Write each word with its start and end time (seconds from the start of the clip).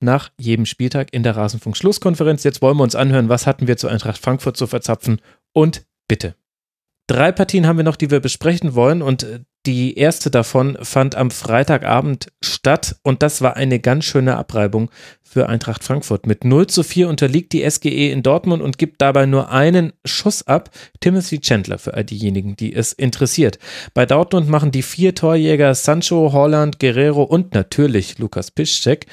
nach 0.00 0.30
jedem 0.38 0.66
Spieltag 0.66 1.12
in 1.12 1.22
der 1.22 1.36
Rasenfunk-Schlusskonferenz. 1.36 2.44
Jetzt 2.44 2.62
wollen 2.62 2.76
wir 2.76 2.82
uns 2.84 2.94
anhören, 2.94 3.28
was 3.28 3.46
hatten 3.46 3.66
wir 3.66 3.76
zu 3.76 3.88
Eintracht 3.88 4.18
Frankfurt 4.18 4.56
zu 4.56 4.66
verzapfen 4.66 5.20
und 5.52 5.86
bitte. 6.08 6.34
Drei 7.08 7.32
Partien 7.32 7.66
haben 7.66 7.78
wir 7.78 7.84
noch, 7.84 7.96
die 7.96 8.10
wir 8.10 8.20
besprechen 8.20 8.74
wollen 8.74 9.00
und 9.00 9.22
äh, 9.22 9.40
die 9.66 9.98
erste 9.98 10.30
davon 10.30 10.78
fand 10.80 11.14
am 11.14 11.30
Freitagabend 11.30 12.28
statt 12.42 12.96
und 13.02 13.22
das 13.22 13.42
war 13.42 13.56
eine 13.56 13.80
ganz 13.80 14.04
schöne 14.04 14.36
Abreibung 14.36 14.90
für 15.22 15.48
Eintracht 15.48 15.84
Frankfurt. 15.84 16.26
Mit 16.26 16.44
0 16.44 16.68
zu 16.68 16.82
4 16.82 17.08
unterliegt 17.08 17.52
die 17.52 17.68
SGE 17.68 18.10
in 18.10 18.22
Dortmund 18.22 18.62
und 18.62 18.78
gibt 18.78 19.02
dabei 19.02 19.26
nur 19.26 19.50
einen 19.50 19.92
Schuss 20.04 20.46
ab. 20.46 20.70
Timothy 21.00 21.40
Chandler 21.40 21.78
für 21.78 21.94
all 21.94 22.04
diejenigen, 22.04 22.56
die 22.56 22.74
es 22.74 22.92
interessiert. 22.92 23.58
Bei 23.94 24.06
Dortmund 24.06 24.48
machen 24.48 24.70
die 24.70 24.82
vier 24.82 25.14
Torjäger 25.14 25.74
Sancho, 25.74 26.32
Holland, 26.32 26.78
Guerrero 26.78 27.22
und 27.22 27.52
natürlich 27.52 28.18
Lukas 28.18 28.50
Piszczek 28.50 29.06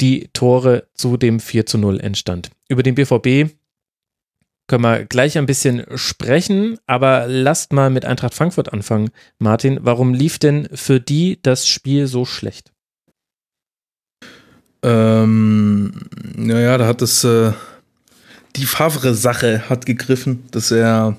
die 0.00 0.28
Tore 0.32 0.86
zu 0.94 1.16
dem 1.16 1.40
4 1.40 1.66
zu 1.66 1.78
0 1.78 2.00
entstand. 2.00 2.50
Über 2.68 2.82
den 2.82 2.94
BVB 2.94 3.52
können 4.66 4.82
wir 4.82 5.04
gleich 5.04 5.36
ein 5.36 5.46
bisschen 5.46 5.84
sprechen, 5.96 6.78
aber 6.86 7.26
lasst 7.26 7.72
mal 7.72 7.90
mit 7.90 8.04
Eintracht 8.04 8.34
Frankfurt 8.34 8.72
anfangen. 8.72 9.10
Martin, 9.38 9.80
warum 9.82 10.14
lief 10.14 10.38
denn 10.38 10.68
für 10.72 11.00
die 11.00 11.38
das 11.42 11.66
Spiel 11.66 12.06
so 12.06 12.24
schlecht? 12.24 12.72
Ähm, 14.82 15.92
naja, 16.34 16.78
da 16.78 16.86
hat 16.86 17.02
es 17.02 17.24
äh, 17.24 17.52
die 18.56 18.66
Favre-Sache 18.66 19.68
hat 19.68 19.86
gegriffen, 19.86 20.44
dass 20.50 20.70
er 20.70 21.16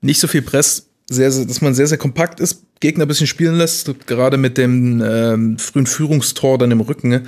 nicht 0.00 0.20
so 0.20 0.28
viel 0.28 0.42
presst, 0.42 0.88
sehr, 1.12 1.30
dass 1.30 1.60
man 1.60 1.74
sehr, 1.74 1.86
sehr 1.86 1.98
kompakt 1.98 2.40
ist, 2.40 2.64
Gegner 2.80 3.04
ein 3.04 3.08
bisschen 3.08 3.26
spielen 3.26 3.56
lässt, 3.56 3.90
gerade 4.06 4.36
mit 4.36 4.58
dem 4.58 5.02
ähm, 5.04 5.58
frühen 5.58 5.86
Führungstor 5.86 6.58
dann 6.58 6.70
im 6.70 6.80
Rücken. 6.80 7.08
Ne? 7.08 7.22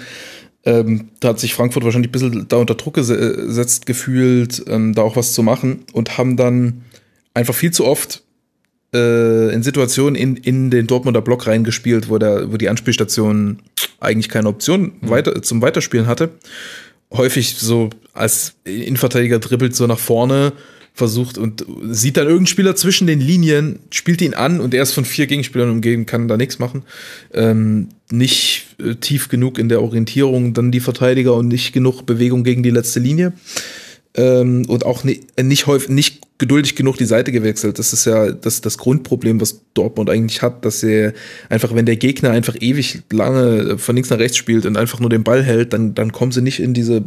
Ähm, 0.64 1.08
da 1.20 1.28
hat 1.28 1.40
sich 1.40 1.54
Frankfurt 1.54 1.84
wahrscheinlich 1.84 2.08
ein 2.08 2.12
bisschen 2.12 2.48
da 2.48 2.56
unter 2.56 2.74
Druck 2.74 2.94
gesetzt 2.94 3.86
gefühlt, 3.86 4.64
ähm, 4.66 4.94
da 4.94 5.02
auch 5.02 5.16
was 5.16 5.32
zu 5.32 5.42
machen 5.42 5.84
und 5.92 6.18
haben 6.18 6.36
dann 6.36 6.82
einfach 7.34 7.54
viel 7.54 7.70
zu 7.70 7.84
oft 7.84 8.22
äh, 8.94 9.52
in 9.52 9.62
Situationen 9.62 10.14
in, 10.14 10.36
in 10.36 10.70
den 10.70 10.86
Dortmunder 10.86 11.20
Block 11.20 11.46
reingespielt, 11.46 12.08
wo, 12.08 12.18
der, 12.18 12.50
wo 12.50 12.56
die 12.56 12.68
Anspielstation 12.68 13.58
eigentlich 14.00 14.28
keine 14.28 14.48
Option 14.48 14.92
mhm. 15.00 15.10
weiter, 15.10 15.42
zum 15.42 15.60
Weiterspielen 15.60 16.06
hatte. 16.06 16.30
Häufig 17.12 17.56
so 17.56 17.90
als 18.12 18.54
Innenverteidiger 18.64 19.38
dribbelt 19.38 19.76
so 19.76 19.86
nach 19.86 19.98
vorne, 19.98 20.52
versucht 20.94 21.38
und 21.38 21.66
sieht 21.90 22.16
dann 22.16 22.26
irgendeinen 22.26 22.46
Spieler 22.46 22.76
zwischen 22.76 23.08
den 23.08 23.20
Linien, 23.20 23.80
spielt 23.90 24.22
ihn 24.22 24.32
an 24.32 24.60
und 24.60 24.72
er 24.74 24.82
ist 24.84 24.92
von 24.92 25.04
vier 25.04 25.26
Gegenspielern 25.26 25.68
umgeben, 25.68 26.06
kann 26.06 26.28
da 26.28 26.36
nichts 26.36 26.60
machen. 26.60 26.84
Ähm, 27.32 27.88
nicht 28.12 28.76
äh, 28.78 28.94
tief 28.94 29.28
genug 29.28 29.58
in 29.58 29.68
der 29.68 29.82
Orientierung, 29.82 30.54
dann 30.54 30.70
die 30.70 30.78
Verteidiger 30.78 31.34
und 31.34 31.48
nicht 31.48 31.72
genug 31.72 32.06
Bewegung 32.06 32.44
gegen 32.44 32.62
die 32.62 32.70
letzte 32.70 33.00
Linie. 33.00 33.32
Ähm, 34.16 34.66
und 34.68 34.86
auch 34.86 35.02
nicht, 35.02 35.42
nicht 35.42 35.66
häufig, 35.66 35.88
nicht 35.88 36.20
geduldig 36.38 36.76
genug 36.76 36.96
die 36.96 37.06
Seite 37.06 37.32
gewechselt. 37.32 37.80
Das 37.80 37.92
ist 37.92 38.04
ja 38.04 38.30
das, 38.30 38.60
das 38.60 38.78
Grundproblem, 38.78 39.40
was 39.40 39.62
Dortmund 39.74 40.08
eigentlich 40.10 40.42
hat, 40.42 40.64
dass 40.64 40.84
er 40.84 41.12
einfach, 41.48 41.74
wenn 41.74 41.86
der 41.86 41.96
Gegner 41.96 42.30
einfach 42.30 42.54
ewig 42.60 43.02
lange 43.10 43.78
von 43.78 43.96
links 43.96 44.10
nach 44.10 44.20
rechts 44.20 44.36
spielt 44.36 44.64
und 44.64 44.76
einfach 44.76 45.00
nur 45.00 45.10
den 45.10 45.24
Ball 45.24 45.42
hält, 45.42 45.72
dann, 45.72 45.94
dann 45.94 46.12
kommen 46.12 46.30
sie 46.30 46.42
nicht 46.42 46.60
in 46.60 46.72
diese 46.72 47.02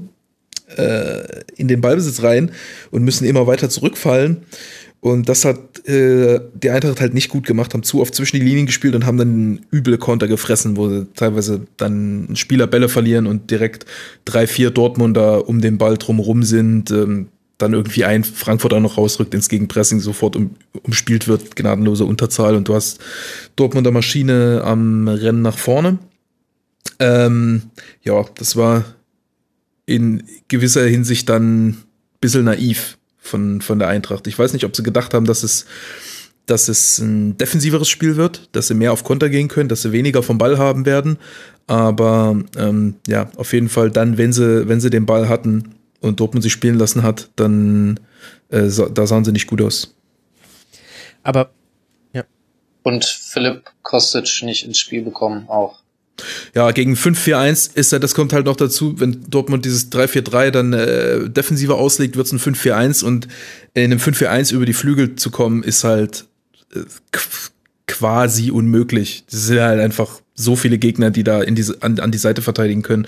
äh, 0.76 1.44
in 1.56 1.68
den 1.68 1.82
Ballbesitz 1.82 2.24
rein 2.24 2.52
und 2.92 3.04
müssen 3.04 3.26
immer 3.26 3.48
weiter 3.48 3.70
zurückfallen. 3.70 4.38
Und 5.00 5.30
das 5.30 5.46
hat 5.46 5.88
äh, 5.88 6.40
die 6.54 6.70
Eintracht 6.70 7.00
halt 7.00 7.14
nicht 7.14 7.30
gut 7.30 7.46
gemacht, 7.46 7.74
haben 7.74 7.84
zu 7.84 8.02
oft 8.02 8.16
zwischen 8.16 8.38
die 8.38 8.46
Linien 8.46 8.66
gespielt 8.66 8.96
und 8.96 9.06
haben 9.06 9.18
dann 9.18 9.62
üble 9.72 9.98
Konter 9.98 10.28
gefressen, 10.28 10.76
wo 10.76 11.04
teilweise 11.16 11.62
dann 11.78 12.30
Spieler 12.34 12.68
Bälle 12.68 12.90
verlieren 12.90 13.28
und 13.28 13.52
direkt 13.52 13.86
drei, 14.26 14.48
vier 14.48 14.72
Dortmunder 14.72 15.48
um 15.48 15.62
den 15.62 15.78
Ball 15.78 15.98
drumherum 15.98 16.44
sind. 16.44 16.92
Ähm, 16.92 17.28
dann 17.58 17.74
irgendwie 17.74 18.06
ein 18.06 18.24
Frankfurter 18.24 18.80
noch 18.80 18.98
rausrückt 18.98 19.34
ins 19.34 19.50
Gegenpressing, 19.50 20.00
sofort 20.00 20.36
um, 20.36 20.52
umspielt 20.84 21.28
wird, 21.28 21.56
gnadenlose 21.56 22.06
Unterzahl 22.06 22.56
und 22.56 22.68
du 22.68 22.76
hast 22.76 23.00
Dortmunder 23.56 23.92
Maschine 23.92 24.62
am 24.64 25.08
Rennen 25.08 25.42
nach 25.42 25.58
vorne. 25.58 25.98
Ähm, 27.00 27.64
ja, 28.04 28.26
das 28.36 28.56
war 28.56 28.86
in 29.88 30.24
gewisser 30.50 30.86
Hinsicht 30.86 31.28
dann 31.30 31.70
ein 31.70 31.84
bisschen 32.22 32.46
naiv 32.46 33.00
von, 33.18 33.62
von 33.62 33.80
der 33.80 33.88
Eintracht. 33.88 34.28
Ich 34.28 34.38
weiß 34.38 34.54
nicht, 34.54 34.66
ob 34.66 34.76
sie 34.76 34.84
gedacht 34.84 35.16
haben, 35.16 35.26
dass 35.26 35.42
es, 35.42 35.66
dass 36.46 36.68
es 36.68 37.00
ein 37.00 37.38
defensiveres 37.38 37.90
Spiel 37.90 38.18
wird, 38.18 38.50
dass 38.52 38.68
sie 38.68 38.76
mehr 38.76 38.92
auf 38.92 39.04
Konter 39.04 39.30
gehen 39.30 39.48
können, 39.48 39.70
dass 39.70 39.82
sie 39.82 39.94
weniger 39.94 40.22
vom 40.22 40.38
Ball 40.38 40.60
haben 40.60 40.86
werden. 40.86 41.18
Aber 41.66 42.40
ähm, 42.58 42.96
ja, 43.08 43.32
auf 43.38 43.54
jeden 43.54 43.70
Fall 43.70 43.90
dann, 43.90 44.18
wenn 44.18 44.34
sie, 44.34 44.68
wenn 44.68 44.82
sie 44.82 44.90
den 44.90 45.06
Ball 45.06 45.30
hatten 45.30 45.76
und 46.02 46.20
Dortmund 46.20 46.44
sich 46.44 46.54
spielen 46.54 46.78
lassen 46.78 47.02
hat, 47.02 47.30
dann 47.38 48.00
äh, 48.50 48.70
da 48.94 49.08
sahen 49.08 49.26
sie 49.26 49.32
nicht 49.32 49.48
gut 49.48 49.62
aus. 49.62 49.96
Aber 51.24 51.50
ja. 52.14 52.24
Und 52.84 53.06
Philipp 53.06 53.72
Kostic 53.84 54.44
nicht 54.44 54.66
ins 54.66 54.80
Spiel 54.80 55.02
bekommen 55.02 55.48
auch. 55.48 55.80
Ja, 56.56 56.72
gegen 56.72 56.96
5-4-1 56.96 57.76
ist 57.76 57.92
ja, 57.92 58.00
das 58.00 58.16
kommt 58.16 58.34
halt 58.34 58.46
noch 58.46 58.56
dazu, 58.56 59.00
wenn 59.00 59.26
Dortmund 59.30 59.66
dieses 59.66 59.92
3-4-3 59.92 60.52
dann 60.52 60.74
äh, 60.74 61.30
defensiver 61.30 61.76
auslegt, 61.76 62.16
wird 62.16 62.28
es 62.28 62.34
ein 62.34 62.40
5-4-1 62.40 63.04
und 63.04 63.28
in 63.74 63.86
einem 63.86 64.00
5-4-1 64.00 64.54
über 64.54 64.66
die 64.66 64.74
Flügel 64.74 65.16
zu 65.16 65.30
kommen, 65.30 65.64
ist 65.64 65.84
halt 65.84 66.26
äh, 66.74 66.82
quasi 67.88 68.52
unmöglich. 68.52 69.26
Das 69.30 69.46
sind 69.46 69.60
halt 69.60 69.80
einfach 69.80 70.22
so 70.34 70.56
viele 70.56 70.78
Gegner, 70.78 71.10
die 71.10 71.24
da 71.24 71.42
in 71.42 71.56
diese, 71.56 71.82
an, 71.82 72.00
an 72.00 72.12
die 72.12 72.18
Seite 72.18 72.42
verteidigen 72.42 72.84
können. 72.84 73.08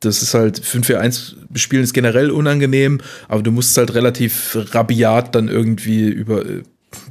Das 0.00 0.22
ist 0.22 0.34
halt 0.34 0.60
5-4-1 0.60 1.34
spielen 1.56 1.82
ist 1.82 1.92
generell 1.92 2.30
unangenehm, 2.30 3.00
aber 3.26 3.42
du 3.42 3.50
musst 3.50 3.76
halt 3.76 3.94
relativ 3.94 4.56
rabiat 4.72 5.34
dann 5.34 5.48
irgendwie 5.48 6.08
über 6.08 6.46
äh, 6.46 6.62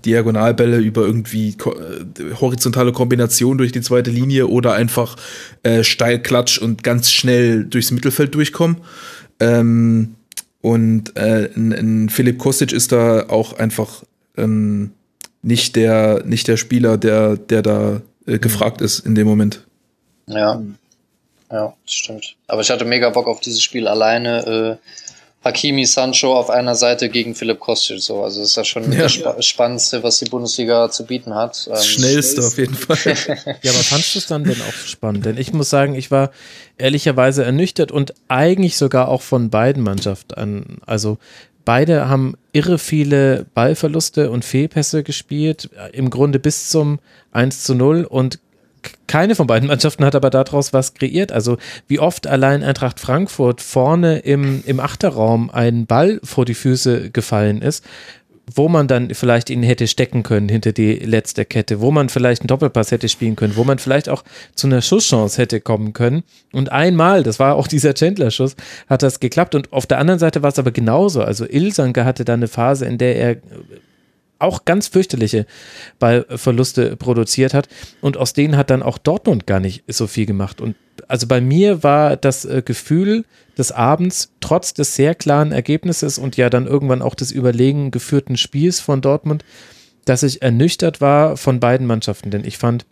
Diagonalbälle 0.05 0.77
über 0.77 1.01
irgendwie 1.01 1.49
äh, 1.49 2.33
horizontale 2.39 2.91
Kombination 2.91 3.57
durch 3.57 3.71
die 3.71 3.81
zweite 3.81 4.11
Linie 4.11 4.47
oder 4.47 4.73
einfach 4.73 5.15
äh, 5.63 5.83
Steilklatsch 5.83 6.57
und 6.57 6.83
ganz 6.83 7.11
schnell 7.11 7.65
durchs 7.65 7.91
Mittelfeld 7.91 8.33
durchkommen. 8.33 8.77
Ähm, 9.39 10.15
und 10.61 11.15
äh, 11.15 11.49
ein, 11.55 11.73
ein 11.73 12.09
Philipp 12.09 12.39
Kostic 12.39 12.71
ist 12.71 12.91
da 12.91 13.29
auch 13.29 13.53
einfach 13.53 14.03
ähm, 14.35 14.91
nicht 15.41 15.75
der 15.75 16.23
nicht 16.25 16.47
der 16.47 16.57
Spieler, 16.57 16.97
der 16.97 17.37
der 17.37 17.61
da 17.61 18.01
äh, 18.25 18.39
gefragt 18.39 18.81
ist 18.81 18.99
in 18.99 19.15
dem 19.15 19.27
Moment. 19.27 19.65
Ja, 20.25 20.61
ja, 21.51 21.73
stimmt. 21.85 22.35
Aber 22.47 22.61
ich 22.61 22.69
hatte 22.69 22.85
mega 22.85 23.09
Bock 23.09 23.27
auf 23.27 23.39
dieses 23.39 23.61
Spiel 23.61 23.87
alleine. 23.87 24.79
Äh, 24.81 25.06
Hakimi 25.47 25.85
Sancho 25.85 26.35
auf 26.35 26.49
einer 26.49 26.75
Seite 26.75 27.09
gegen 27.09 27.35
Philipp 27.35 27.59
Kostic. 27.59 27.99
So. 28.01 28.23
Also 28.23 28.41
das 28.41 28.49
ist 28.49 28.55
ja 28.57 28.63
schon 28.63 28.91
ja. 28.91 29.03
das 29.03 29.13
Sp 29.17 29.27
Spannendste, 29.39 30.03
was 30.03 30.19
die 30.19 30.25
Bundesliga 30.25 30.89
zu 30.91 31.05
bieten 31.05 31.33
hat. 31.33 31.67
Ähm, 31.69 31.81
Schnellste 31.81 32.41
auf 32.45 32.57
jeden 32.57 32.75
Fall. 32.75 32.97
ja, 33.61 33.71
aber 33.71 33.83
fandest 33.83 34.15
du 34.15 34.19
es 34.19 34.27
dann 34.27 34.43
denn 34.43 34.61
auch 34.61 34.87
spannend? 34.87 35.25
Denn 35.25 35.37
ich 35.37 35.53
muss 35.53 35.69
sagen, 35.69 35.95
ich 35.95 36.11
war 36.11 36.31
ehrlicherweise 36.77 37.43
ernüchtert 37.43 37.91
und 37.91 38.13
eigentlich 38.27 38.77
sogar 38.77 39.07
auch 39.07 39.21
von 39.21 39.49
beiden 39.49 39.83
Mannschaften. 39.83 40.79
Also 40.85 41.17
beide 41.65 42.07
haben 42.07 42.35
irre 42.51 42.77
viele 42.77 43.45
Ballverluste 43.53 44.29
und 44.29 44.45
Fehlpässe 44.45 45.03
gespielt, 45.03 45.69
im 45.91 46.09
Grunde 46.09 46.39
bis 46.39 46.69
zum 46.69 46.99
1 47.31 47.63
zu 47.63 47.75
0 47.75 48.03
und 48.03 48.39
keine 49.07 49.35
von 49.35 49.47
beiden 49.47 49.67
Mannschaften 49.67 50.05
hat 50.05 50.15
aber 50.15 50.29
daraus 50.29 50.73
was 50.73 50.93
kreiert. 50.93 51.31
Also 51.31 51.57
wie 51.87 51.99
oft 51.99 52.27
allein 52.27 52.63
Eintracht 52.63 52.99
Frankfurt 52.99 53.61
vorne 53.61 54.19
im, 54.19 54.63
im 54.65 54.79
Achterraum 54.79 55.49
ein 55.49 55.85
Ball 55.85 56.19
vor 56.23 56.45
die 56.45 56.53
Füße 56.53 57.11
gefallen 57.11 57.61
ist, 57.61 57.83
wo 58.53 58.69
man 58.69 58.87
dann 58.87 59.13
vielleicht 59.13 59.49
ihn 59.49 59.63
hätte 59.63 59.87
stecken 59.87 60.23
können 60.23 60.47
hinter 60.47 60.71
die 60.71 60.93
letzte 60.93 61.43
Kette, 61.43 61.81
wo 61.81 61.91
man 61.91 62.09
vielleicht 62.09 62.41
einen 62.41 62.47
Doppelpass 62.47 62.91
hätte 62.91 63.09
spielen 63.09 63.35
können, 63.35 63.57
wo 63.57 63.63
man 63.63 63.77
vielleicht 63.77 64.07
auch 64.07 64.23
zu 64.55 64.67
einer 64.67 64.81
Schusschance 64.81 65.41
hätte 65.41 65.59
kommen 65.59 65.93
können. 65.93 66.23
Und 66.53 66.71
einmal, 66.71 67.23
das 67.23 67.39
war 67.39 67.55
auch 67.55 67.67
dieser 67.67 67.93
Chandler-Schuss, 67.93 68.55
hat 68.89 69.03
das 69.03 69.19
geklappt. 69.19 69.53
Und 69.53 69.73
auf 69.73 69.85
der 69.85 69.99
anderen 69.99 70.19
Seite 70.19 70.43
war 70.43 70.49
es 70.49 70.59
aber 70.59 70.71
genauso. 70.71 71.21
Also 71.21 71.45
Ilsanke 71.45 72.05
hatte 72.05 72.23
da 72.23 72.33
eine 72.33 72.47
Phase, 72.47 72.85
in 72.85 72.97
der 72.97 73.17
er 73.17 73.37
auch 74.39 74.65
ganz 74.65 74.87
fürchterliche 74.87 75.45
Ballverluste 75.99 76.95
produziert 76.95 77.53
hat. 77.53 77.67
Und 78.01 78.17
aus 78.17 78.33
denen 78.33 78.57
hat 78.57 78.69
dann 78.69 78.83
auch 78.83 78.97
Dortmund 78.97 79.47
gar 79.47 79.59
nicht 79.59 79.83
so 79.87 80.07
viel 80.07 80.25
gemacht. 80.25 80.61
Und 80.61 80.75
also 81.07 81.27
bei 81.27 81.41
mir 81.41 81.83
war 81.83 82.17
das 82.17 82.45
äh, 82.45 82.61
Gefühl 82.63 83.25
des 83.57 83.71
Abends, 83.71 84.31
trotz 84.39 84.73
des 84.73 84.95
sehr 84.95 85.15
klaren 85.15 85.51
Ergebnisses 85.51 86.17
und 86.17 86.37
ja 86.37 86.49
dann 86.49 86.67
irgendwann 86.67 87.01
auch 87.01 87.15
des 87.15 87.31
überlegen 87.31 87.91
geführten 87.91 88.37
Spiels 88.37 88.79
von 88.79 89.01
Dortmund, 89.01 89.43
dass 90.05 90.23
ich 90.23 90.41
ernüchtert 90.41 91.01
war 91.01 91.37
von 91.37 91.59
beiden 91.59 91.87
Mannschaften. 91.87 92.31
Denn 92.31 92.45
ich 92.45 92.57
fand, 92.57 92.85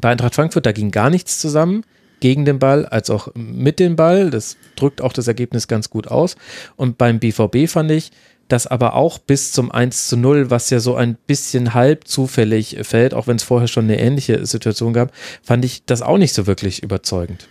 bei 0.00 0.10
Eintracht 0.10 0.34
Frankfurt, 0.34 0.66
da 0.66 0.72
ging 0.72 0.90
gar 0.90 1.10
nichts 1.10 1.38
zusammen 1.38 1.84
gegen 2.20 2.44
den 2.44 2.60
Ball 2.60 2.86
als 2.86 3.10
auch 3.10 3.28
mit 3.34 3.80
dem 3.80 3.96
Ball. 3.96 4.30
Das 4.30 4.56
drückt 4.76 5.00
auch 5.00 5.12
das 5.12 5.26
Ergebnis 5.26 5.66
ganz 5.66 5.90
gut 5.90 6.08
aus. 6.08 6.36
Und 6.76 6.96
beim 6.96 7.18
BVB 7.18 7.68
fand 7.68 7.90
ich, 7.90 8.12
das 8.52 8.66
aber 8.66 8.94
auch 8.94 9.18
bis 9.18 9.52
zum 9.52 9.72
1 9.72 10.08
zu 10.08 10.16
0, 10.16 10.50
was 10.50 10.68
ja 10.68 10.78
so 10.78 10.94
ein 10.94 11.16
bisschen 11.26 11.72
halb 11.72 12.06
zufällig 12.06 12.76
fällt, 12.82 13.14
auch 13.14 13.26
wenn 13.26 13.36
es 13.36 13.42
vorher 13.42 13.66
schon 13.66 13.84
eine 13.84 13.98
ähnliche 13.98 14.44
Situation 14.44 14.92
gab, 14.92 15.12
fand 15.42 15.64
ich 15.64 15.84
das 15.86 16.02
auch 16.02 16.18
nicht 16.18 16.34
so 16.34 16.46
wirklich 16.46 16.82
überzeugend. 16.82 17.48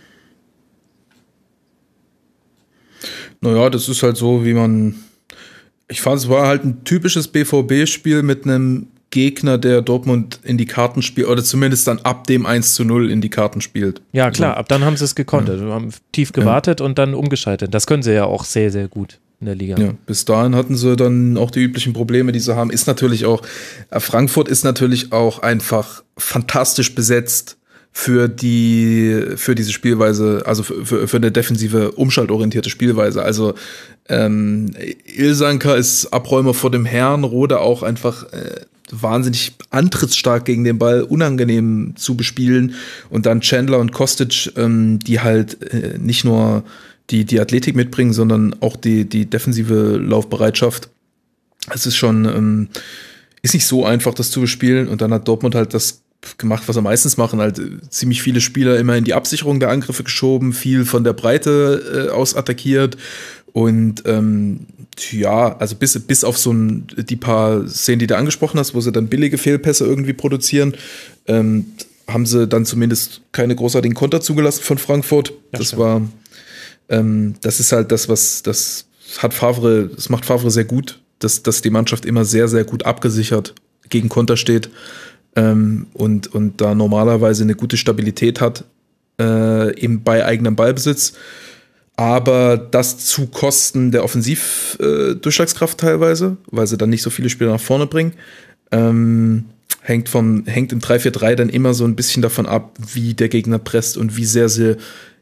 Naja, 3.40 3.68
das 3.68 3.88
ist 3.88 4.02
halt 4.04 4.16
so, 4.16 4.44
wie 4.44 4.54
man. 4.54 4.94
Ich 5.88 6.00
fand, 6.00 6.18
es 6.18 6.28
war 6.28 6.46
halt 6.46 6.64
ein 6.64 6.84
typisches 6.84 7.26
BVB-Spiel 7.26 8.22
mit 8.22 8.44
einem 8.44 8.86
Gegner, 9.10 9.58
der 9.58 9.82
Dortmund 9.82 10.38
in 10.44 10.56
die 10.56 10.66
Karten 10.66 11.02
spielt, 11.02 11.26
oder 11.26 11.42
zumindest 11.42 11.88
dann 11.88 11.98
ab 11.98 12.28
dem 12.28 12.46
1 12.46 12.76
zu 12.76 12.84
0 12.84 13.10
in 13.10 13.20
die 13.20 13.28
Karten 13.28 13.60
spielt. 13.60 14.00
Ja, 14.12 14.30
klar, 14.30 14.56
ab 14.56 14.68
dann 14.68 14.84
haben 14.84 14.96
sie 14.96 15.04
es 15.04 15.16
gekonnt. 15.16 15.48
Ja. 15.48 15.54
Also 15.54 15.72
haben 15.72 15.92
tief 16.12 16.32
gewartet 16.32 16.78
ja. 16.78 16.86
und 16.86 16.98
dann 16.98 17.12
umgeschaltet. 17.12 17.74
Das 17.74 17.88
können 17.88 18.04
sie 18.04 18.14
ja 18.14 18.24
auch 18.24 18.44
sehr, 18.44 18.70
sehr 18.70 18.86
gut 18.86 19.18
in 19.42 19.46
der 19.46 19.54
Liga. 19.56 19.76
Ja, 19.76 19.94
bis 20.06 20.24
dahin 20.24 20.54
hatten 20.54 20.76
sie 20.76 20.94
dann 20.94 21.36
auch 21.36 21.50
die 21.50 21.60
üblichen 21.60 21.92
Probleme, 21.92 22.30
die 22.30 22.38
sie 22.38 22.54
haben. 22.54 22.70
Ist 22.70 22.86
natürlich 22.86 23.26
auch, 23.26 23.42
äh, 23.90 23.98
Frankfurt 23.98 24.48
ist 24.48 24.62
natürlich 24.62 25.12
auch 25.12 25.40
einfach 25.40 26.04
fantastisch 26.16 26.94
besetzt 26.94 27.56
für 27.90 28.28
die 28.28 29.24
für 29.34 29.54
diese 29.56 29.72
Spielweise, 29.72 30.44
also 30.46 30.62
für, 30.62 30.86
für, 30.86 31.08
für 31.08 31.16
eine 31.16 31.32
defensive, 31.32 31.90
umschaltorientierte 31.90 32.70
Spielweise. 32.70 33.22
Also 33.22 33.54
ähm, 34.08 34.70
Ilsanka 35.04 35.74
ist 35.74 36.06
Abräumer 36.06 36.54
vor 36.54 36.70
dem 36.70 36.84
Herrn, 36.84 37.24
Rode 37.24 37.58
auch 37.58 37.82
einfach 37.82 38.32
äh, 38.32 38.60
wahnsinnig 38.92 39.54
antrittsstark 39.70 40.44
gegen 40.44 40.62
den 40.62 40.78
Ball, 40.78 41.02
unangenehm 41.02 41.94
zu 41.96 42.16
bespielen. 42.16 42.74
Und 43.10 43.26
dann 43.26 43.40
Chandler 43.40 43.80
und 43.80 43.90
Kostic, 43.90 44.52
ähm, 44.56 45.00
die 45.00 45.18
halt 45.18 45.74
äh, 45.74 45.98
nicht 45.98 46.24
nur 46.24 46.62
die, 47.12 47.24
die 47.24 47.40
Athletik 47.40 47.76
mitbringen, 47.76 48.12
sondern 48.12 48.56
auch 48.60 48.76
die, 48.76 49.04
die 49.04 49.26
defensive 49.26 49.98
Laufbereitschaft. 49.98 50.88
Es 51.72 51.86
ist 51.86 51.96
schon, 51.96 52.24
ähm, 52.24 52.68
ist 53.42 53.54
nicht 53.54 53.66
so 53.66 53.84
einfach, 53.84 54.14
das 54.14 54.30
zu 54.30 54.40
bespielen. 54.40 54.88
Und 54.88 55.00
dann 55.02 55.12
hat 55.12 55.28
Dortmund 55.28 55.54
halt 55.54 55.74
das 55.74 56.02
gemacht, 56.38 56.64
was 56.66 56.76
er 56.76 56.82
meistens 56.82 57.16
machen, 57.16 57.40
halt 57.40 57.60
ziemlich 57.90 58.22
viele 58.22 58.40
Spieler 58.40 58.78
immer 58.78 58.96
in 58.96 59.04
die 59.04 59.14
Absicherung 59.14 59.60
der 59.60 59.70
Angriffe 59.70 60.04
geschoben, 60.04 60.52
viel 60.52 60.84
von 60.84 61.04
der 61.04 61.12
Breite 61.12 62.08
äh, 62.08 62.12
aus 62.12 62.34
attackiert. 62.34 62.96
Und 63.52 64.04
ähm, 64.06 64.66
ja, 65.10 65.56
also 65.58 65.76
bis, 65.76 65.98
bis 66.00 66.24
auf 66.24 66.38
so 66.38 66.52
ein, 66.52 66.86
die 66.96 67.16
paar 67.16 67.68
Szenen, 67.68 67.98
die 67.98 68.06
du 68.06 68.16
angesprochen 68.16 68.58
hast, 68.58 68.74
wo 68.74 68.80
sie 68.80 68.92
dann 68.92 69.08
billige 69.08 69.36
Fehlpässe 69.36 69.84
irgendwie 69.84 70.14
produzieren, 70.14 70.74
ähm, 71.26 71.66
haben 72.08 72.24
sie 72.24 72.46
dann 72.46 72.64
zumindest 72.64 73.20
keine 73.32 73.54
großartigen 73.54 73.94
Konter 73.94 74.20
zugelassen 74.20 74.62
von 74.62 74.78
Frankfurt. 74.78 75.30
Ja, 75.30 75.58
das 75.58 75.68
stimmt. 75.68 75.82
war 75.82 76.02
ähm, 76.92 77.34
das 77.40 77.58
ist 77.58 77.72
halt 77.72 77.90
das, 77.90 78.08
was 78.08 78.42
das 78.42 78.86
hat 79.18 79.34
Favre, 79.34 79.90
das 79.94 80.08
macht 80.08 80.24
Favre 80.24 80.50
sehr 80.50 80.64
gut, 80.64 81.00
dass, 81.18 81.42
dass 81.42 81.62
die 81.62 81.70
Mannschaft 81.70 82.04
immer 82.04 82.24
sehr, 82.24 82.48
sehr 82.48 82.64
gut 82.64 82.86
abgesichert 82.86 83.54
gegen 83.88 84.08
Konter 84.08 84.36
steht 84.36 84.70
ähm, 85.34 85.86
und, 85.94 86.32
und 86.34 86.60
da 86.60 86.74
normalerweise 86.74 87.42
eine 87.42 87.54
gute 87.54 87.76
Stabilität 87.76 88.40
hat 88.40 88.64
äh, 89.18 89.78
eben 89.80 90.02
bei 90.02 90.24
eigenem 90.24 90.56
Ballbesitz. 90.56 91.14
Aber 91.96 92.56
das 92.56 92.98
zu 92.98 93.26
Kosten 93.26 93.90
der 93.90 94.02
Offensivdurchschlagskraft 94.04 95.82
äh, 95.82 95.86
teilweise, 95.86 96.38
weil 96.46 96.66
sie 96.66 96.78
dann 96.78 96.90
nicht 96.90 97.02
so 97.02 97.10
viele 97.10 97.28
Spieler 97.28 97.52
nach 97.52 97.60
vorne 97.60 97.86
bringen. 97.86 98.14
Ähm, 98.70 99.44
hängt, 99.82 100.08
vom, 100.08 100.46
hängt 100.46 100.72
im 100.72 100.80
3-4-3 100.80 101.34
dann 101.34 101.48
immer 101.50 101.74
so 101.74 101.84
ein 101.84 101.94
bisschen 101.94 102.22
davon 102.22 102.46
ab, 102.46 102.78
wie 102.94 103.12
der 103.14 103.28
Gegner 103.28 103.58
presst 103.58 103.98
und 103.98 104.16
wie 104.16 104.24
sehr 104.24 104.48
sie 104.48 104.78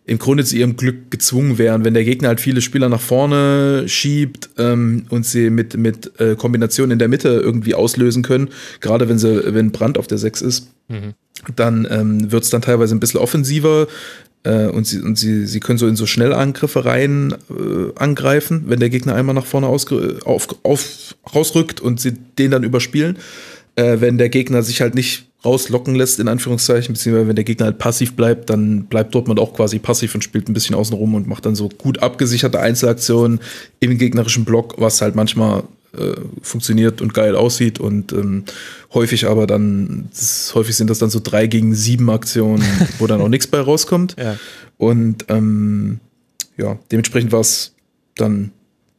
im 0.06 0.18
Grunde 0.18 0.44
zu 0.44 0.56
ihrem 0.56 0.76
Glück 0.76 1.10
gezwungen 1.10 1.58
wären, 1.58 1.84
wenn 1.84 1.94
der 1.94 2.04
Gegner 2.04 2.28
halt 2.28 2.40
viele 2.40 2.60
Spieler 2.60 2.88
nach 2.88 3.00
vorne 3.00 3.84
schiebt 3.86 4.50
ähm, 4.58 5.04
und 5.10 5.24
sie 5.24 5.50
mit, 5.50 5.76
mit 5.76 6.18
äh, 6.20 6.34
Kombinationen 6.36 6.92
in 6.92 6.98
der 6.98 7.08
Mitte 7.08 7.28
irgendwie 7.28 7.74
auslösen 7.74 8.22
können, 8.22 8.48
gerade 8.80 9.08
wenn 9.08 9.18
sie, 9.18 9.54
wenn 9.54 9.72
Brand 9.72 9.98
auf 9.98 10.06
der 10.06 10.18
6 10.18 10.42
ist, 10.42 10.70
mhm. 10.88 11.14
dann 11.54 11.86
ähm, 11.90 12.32
wird 12.32 12.44
es 12.44 12.50
dann 12.50 12.62
teilweise 12.62 12.94
ein 12.94 13.00
bisschen 13.00 13.20
offensiver 13.20 13.86
äh, 14.42 14.66
und, 14.66 14.86
sie, 14.86 15.00
und 15.00 15.18
sie, 15.18 15.46
sie 15.46 15.60
können 15.60 15.78
so 15.78 15.86
in 15.86 15.96
so 15.96 16.06
Schnellangriffe 16.06 16.84
rein 16.84 17.34
äh, 17.50 17.92
angreifen, 17.96 18.64
wenn 18.66 18.80
der 18.80 18.90
Gegner 18.90 19.14
einmal 19.14 19.34
nach 19.34 19.46
vorne 19.46 19.66
auf, 19.66 19.84
auf, 20.64 21.14
rausrückt 21.34 21.80
und 21.80 22.00
sie 22.00 22.14
den 22.38 22.50
dann 22.50 22.64
überspielen. 22.64 23.18
Äh, 23.76 24.00
wenn 24.00 24.18
der 24.18 24.30
Gegner 24.30 24.62
sich 24.62 24.80
halt 24.80 24.94
nicht 24.94 25.29
rauslocken 25.44 25.94
lässt, 25.94 26.20
in 26.20 26.28
Anführungszeichen, 26.28 26.92
beziehungsweise 26.92 27.28
wenn 27.28 27.36
der 27.36 27.44
Gegner 27.44 27.66
halt 27.66 27.78
passiv 27.78 28.14
bleibt, 28.14 28.50
dann 28.50 28.84
bleibt 28.84 29.14
Dortmund 29.14 29.40
auch 29.40 29.54
quasi 29.54 29.78
passiv 29.78 30.14
und 30.14 30.22
spielt 30.22 30.48
ein 30.48 30.54
bisschen 30.54 30.74
außen 30.74 30.94
rum 30.94 31.14
und 31.14 31.26
macht 31.26 31.46
dann 31.46 31.54
so 31.54 31.68
gut 31.68 32.02
abgesicherte 32.02 32.60
Einzelaktionen 32.60 33.40
im 33.80 33.96
gegnerischen 33.96 34.44
Block, 34.44 34.74
was 34.78 35.00
halt 35.00 35.14
manchmal 35.14 35.62
äh, 35.96 36.14
funktioniert 36.42 37.00
und 37.00 37.14
geil 37.14 37.34
aussieht 37.34 37.80
und 37.80 38.12
ähm, 38.12 38.44
häufig 38.92 39.26
aber 39.26 39.46
dann, 39.46 40.08
das, 40.10 40.54
häufig 40.54 40.76
sind 40.76 40.90
das 40.90 40.98
dann 40.98 41.10
so 41.10 41.20
drei 41.22 41.46
gegen 41.46 41.74
sieben 41.74 42.10
Aktionen, 42.10 42.62
wo 42.98 43.06
dann 43.06 43.20
auch 43.20 43.28
nichts 43.28 43.46
bei 43.46 43.60
rauskommt. 43.60 44.16
Ja. 44.18 44.36
Und 44.76 45.24
ähm, 45.28 46.00
ja, 46.56 46.78
dementsprechend 46.92 47.32
war 47.32 47.40
es 47.40 47.74
dann 48.16 48.52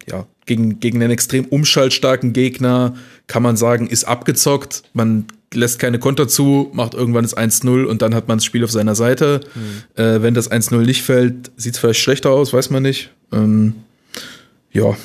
ja, 0.09 0.25
gegen, 0.45 0.79
gegen 0.79 1.01
einen 1.01 1.11
extrem 1.11 1.45
umschaltstarken 1.45 2.33
Gegner 2.33 2.95
kann 3.27 3.43
man 3.43 3.55
sagen, 3.55 3.87
ist 3.87 4.03
abgezockt. 4.03 4.83
Man 4.93 5.25
lässt 5.53 5.79
keine 5.79 5.99
Konter 5.99 6.27
zu, 6.27 6.69
macht 6.73 6.93
irgendwann 6.93 7.23
das 7.23 7.35
1-0 7.35 7.85
und 7.85 8.01
dann 8.01 8.15
hat 8.15 8.27
man 8.27 8.37
das 8.37 8.45
Spiel 8.45 8.63
auf 8.63 8.71
seiner 8.71 8.95
Seite. 8.95 9.41
Mhm. 9.53 10.01
Äh, 10.01 10.21
wenn 10.21 10.33
das 10.33 10.49
1-0 10.49 10.77
nicht 10.79 11.03
fällt, 11.03 11.51
sieht 11.57 11.73
es 11.73 11.79
vielleicht 11.79 11.99
schlechter 11.99 12.31
aus, 12.31 12.53
weiß 12.53 12.69
man 12.69 12.83
nicht. 12.83 13.11
Ähm, 13.31 13.75
ja. 14.71 14.95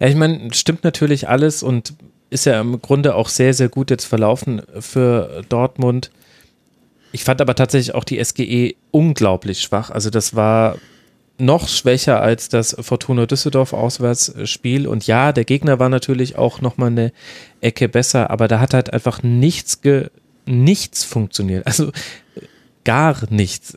Ja, 0.00 0.06
ich 0.06 0.16
meine, 0.16 0.52
stimmt 0.54 0.84
natürlich 0.84 1.28
alles 1.28 1.62
und 1.62 1.94
ist 2.30 2.44
ja 2.44 2.60
im 2.60 2.80
Grunde 2.82 3.14
auch 3.14 3.28
sehr, 3.28 3.54
sehr 3.54 3.68
gut 3.68 3.90
jetzt 3.90 4.04
verlaufen 4.04 4.62
für 4.80 5.42
Dortmund. 5.48 6.10
Ich 7.12 7.24
fand 7.24 7.40
aber 7.40 7.54
tatsächlich 7.54 7.94
auch 7.94 8.04
die 8.04 8.22
SGE 8.22 8.74
unglaublich 8.90 9.62
schwach. 9.62 9.90
Also 9.90 10.10
das 10.10 10.34
war 10.34 10.76
noch 11.38 11.68
schwächer 11.68 12.20
als 12.20 12.48
das 12.48 12.76
Fortuna 12.80 13.26
Düsseldorf 13.26 13.72
Auswärtsspiel. 13.72 14.86
Und 14.86 15.06
ja, 15.06 15.32
der 15.32 15.44
Gegner 15.44 15.78
war 15.78 15.88
natürlich 15.88 16.36
auch 16.36 16.60
nochmal 16.60 16.88
eine 16.90 17.12
Ecke 17.60 17.88
besser, 17.88 18.30
aber 18.30 18.48
da 18.48 18.60
hat 18.60 18.74
halt 18.74 18.92
einfach 18.92 19.22
nichts, 19.22 19.80
ge 19.80 20.08
nichts 20.46 21.04
funktioniert. 21.04 21.66
Also 21.66 21.92
gar 22.84 23.16
nichts. 23.30 23.76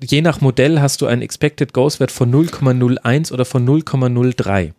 Je 0.00 0.22
nach 0.22 0.40
Modell 0.40 0.80
hast 0.80 1.00
du 1.00 1.06
einen 1.06 1.22
Expected 1.22 1.72
Goals 1.72 1.98
Wert 2.00 2.12
von 2.12 2.32
0,01 2.32 3.32
oder 3.32 3.44
von 3.44 3.66
0,03. 3.66 4.72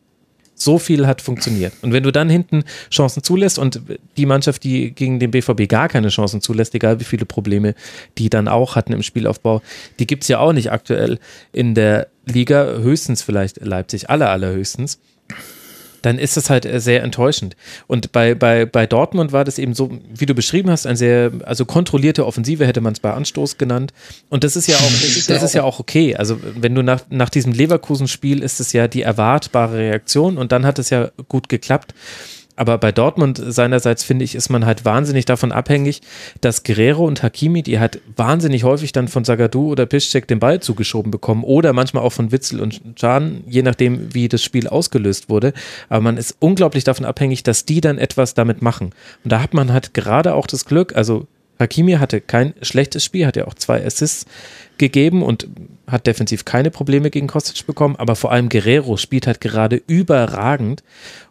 So 0.62 0.78
viel 0.78 1.08
hat 1.08 1.22
funktioniert. 1.22 1.74
Und 1.82 1.94
wenn 1.94 2.04
du 2.04 2.12
dann 2.12 2.30
hinten 2.30 2.64
Chancen 2.92 3.24
zulässt 3.24 3.58
und 3.58 3.82
die 4.18 4.26
Mannschaft, 4.26 4.64
die 4.64 4.92
gegen 4.92 5.20
den 5.20 5.32
BVB 5.32 5.70
gar 5.70 5.88
keine 5.88 6.10
Chancen 6.10 6.42
zulässt, 6.42 6.76
egal 6.76 7.00
wie 7.00 7.06
viele 7.06 7.26
Probleme 7.26 7.76
die 8.18 8.30
dann 8.30 8.48
auch 8.48 8.76
hatten 8.76 8.94
im 8.94 9.02
Spielaufbau, 9.02 9.62
die 10.00 10.08
gibt 10.08 10.24
es 10.24 10.28
ja 10.28 10.40
auch 10.40 10.54
nicht 10.54 10.72
aktuell 10.72 11.20
in 11.54 11.76
der 11.76 12.08
Liga, 12.26 12.66
höchstens 12.78 13.22
vielleicht 13.22 13.64
Leipzig, 13.64 14.10
aller, 14.10 14.30
allerhöchstens 14.30 15.00
dann 16.02 16.18
ist 16.18 16.38
das 16.38 16.50
halt 16.50 16.66
äh, 16.66 16.80
sehr 16.80 17.04
enttäuschend. 17.04 17.56
Und 17.88 18.12
bei, 18.12 18.36
bei, 18.36 18.66
bei 18.66 18.86
Dortmund 18.86 19.32
war 19.32 19.44
das 19.44 19.60
eben 19.60 19.74
so, 19.74 19.92
wie 20.14 20.26
du 20.26 20.34
beschrieben 20.34 20.70
hast, 20.70 20.86
ein 20.86 20.96
sehr, 20.96 21.32
also 21.44 21.66
kontrollierte 21.66 22.26
Offensive 22.26 22.66
hätte 22.66 22.82
man 22.82 22.94
es 22.94 23.00
bei 23.00 23.14
Anstoß 23.14 23.58
genannt. 23.58 23.94
Und 24.30 24.44
das 24.44 24.56
ist 24.56 24.68
ja 24.68 24.76
auch, 24.76 24.92
das 25.28 25.44
ist 25.44 25.54
ja 25.54 25.64
auch 25.64 25.80
okay. 25.80 26.16
Also 26.16 26.40
wenn 26.42 26.76
du 26.76 26.82
nach, 26.82 27.02
nach 27.10 27.30
diesem 27.30 27.54
Leverkusen-Spiel 27.54 28.44
ist 28.44 28.60
es 28.60 28.74
ja 28.74 28.88
die 28.88 29.02
erwartbare 29.02 29.78
Reaktion 29.78 30.38
und 30.38 30.52
dann 30.52 30.66
hat 30.66 30.80
es 30.80 30.90
ja 30.90 31.12
gut 31.28 31.50
geklappt. 31.50 31.94
Aber 32.60 32.78
bei 32.78 32.92
Dortmund 32.92 33.42
seinerseits 33.42 34.04
finde 34.04 34.26
ich, 34.26 34.36
ist 34.36 34.50
man 34.50 34.66
halt 34.66 34.84
wahnsinnig 34.84 35.24
davon 35.24 35.54
abhängig, 35.54 36.02
dass 36.42 36.64
Guerrero 36.64 37.06
und 37.06 37.24
Hakimi, 37.24 37.64
die 37.64 37.80
halt 37.80 38.02
wahnsinnig 38.18 38.66
häufig 38.66 38.92
dann 38.92 39.08
von 39.08 39.24
Sagadu 39.24 39.72
oder 39.72 39.86
Piszczek 39.86 40.28
den 40.28 40.40
Ball 40.40 40.60
zugeschoben 40.60 41.10
bekommen 41.10 41.46
oder 41.46 41.72
manchmal 41.72 42.04
auch 42.04 42.12
von 42.12 42.34
Witzel 42.34 42.60
und 42.60 42.82
Can, 43.00 43.46
je 43.48 43.62
nachdem, 43.62 44.14
wie 44.14 44.28
das 44.28 44.44
Spiel 44.44 44.68
ausgelöst 44.68 45.30
wurde. 45.30 45.54
Aber 45.88 46.02
man 46.02 46.18
ist 46.18 46.36
unglaublich 46.40 46.84
davon 46.84 47.06
abhängig, 47.06 47.44
dass 47.44 47.64
die 47.64 47.80
dann 47.80 47.98
etwas 47.98 48.34
damit 48.34 48.62
machen. 48.62 48.92
Und 49.24 49.32
da 49.32 49.42
hat 49.42 49.54
man 49.54 49.72
halt 49.72 49.94
gerade 49.94 50.34
auch 50.34 50.46
das 50.46 50.66
Glück, 50.66 50.98
also 50.98 51.28
Hakimi 51.60 51.94
hatte 51.94 52.20
kein 52.20 52.54
schlechtes 52.62 53.06
Spiel, 53.06 53.26
hat 53.26 53.38
ja 53.38 53.48
auch 53.48 53.54
zwei 53.54 53.86
Assists 53.86 54.26
gegeben 54.78 55.24
und 55.24 55.48
hat 55.88 56.08
defensiv 56.08 56.44
keine 56.44 56.72
Probleme 56.72 57.10
gegen 57.10 57.28
Kostic 57.28 57.66
bekommen, 57.66 57.96
aber 57.96 58.18
vor 58.18 58.34
allem 58.34 58.50
Guerrero 58.50 58.98
spielt 58.98 59.28
halt 59.28 59.40
gerade 59.40 59.82
überragend 59.88 60.84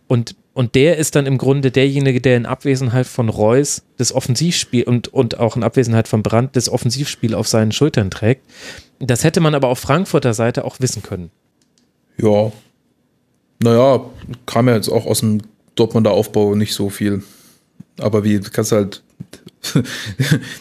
und 0.07 0.37
und 0.59 0.75
der 0.75 0.97
ist 0.97 1.15
dann 1.15 1.27
im 1.27 1.39
Grunde 1.39 1.71
derjenige, 1.71 2.21
der 2.21 2.37
in 2.37 2.45
Abwesenheit 2.45 3.07
von 3.07 3.29
Reus 3.29 3.85
das 3.97 4.13
Offensivspiel 4.13 4.83
und, 4.83 5.07
und 5.07 5.39
auch 5.39 5.55
in 5.55 5.63
Abwesenheit 5.63 6.09
von 6.09 6.25
Brandt 6.25 6.57
das 6.57 6.69
Offensivspiel 6.69 7.37
auf 7.37 7.47
seinen 7.47 7.71
Schultern 7.71 8.11
trägt. 8.11 8.45
Das 8.99 9.23
hätte 9.23 9.39
man 9.39 9.55
aber 9.55 9.69
auf 9.69 9.79
Frankfurter 9.79 10.35
Seite 10.35 10.65
auch 10.65 10.81
wissen 10.81 11.05
können. 11.05 11.31
Ja. 12.17 12.51
Naja, 13.63 14.05
kam 14.47 14.67
ja 14.67 14.75
jetzt 14.75 14.89
auch 14.89 15.07
aus 15.07 15.21
dem 15.21 15.43
Dortmunder 15.77 16.11
Aufbau 16.11 16.57
nicht 16.57 16.75
so 16.75 16.91
viel. 16.91 17.23
Aber 18.01 18.25
wie 18.25 18.41
kannst 18.41 18.73
du 18.73 18.77
halt 18.77 19.05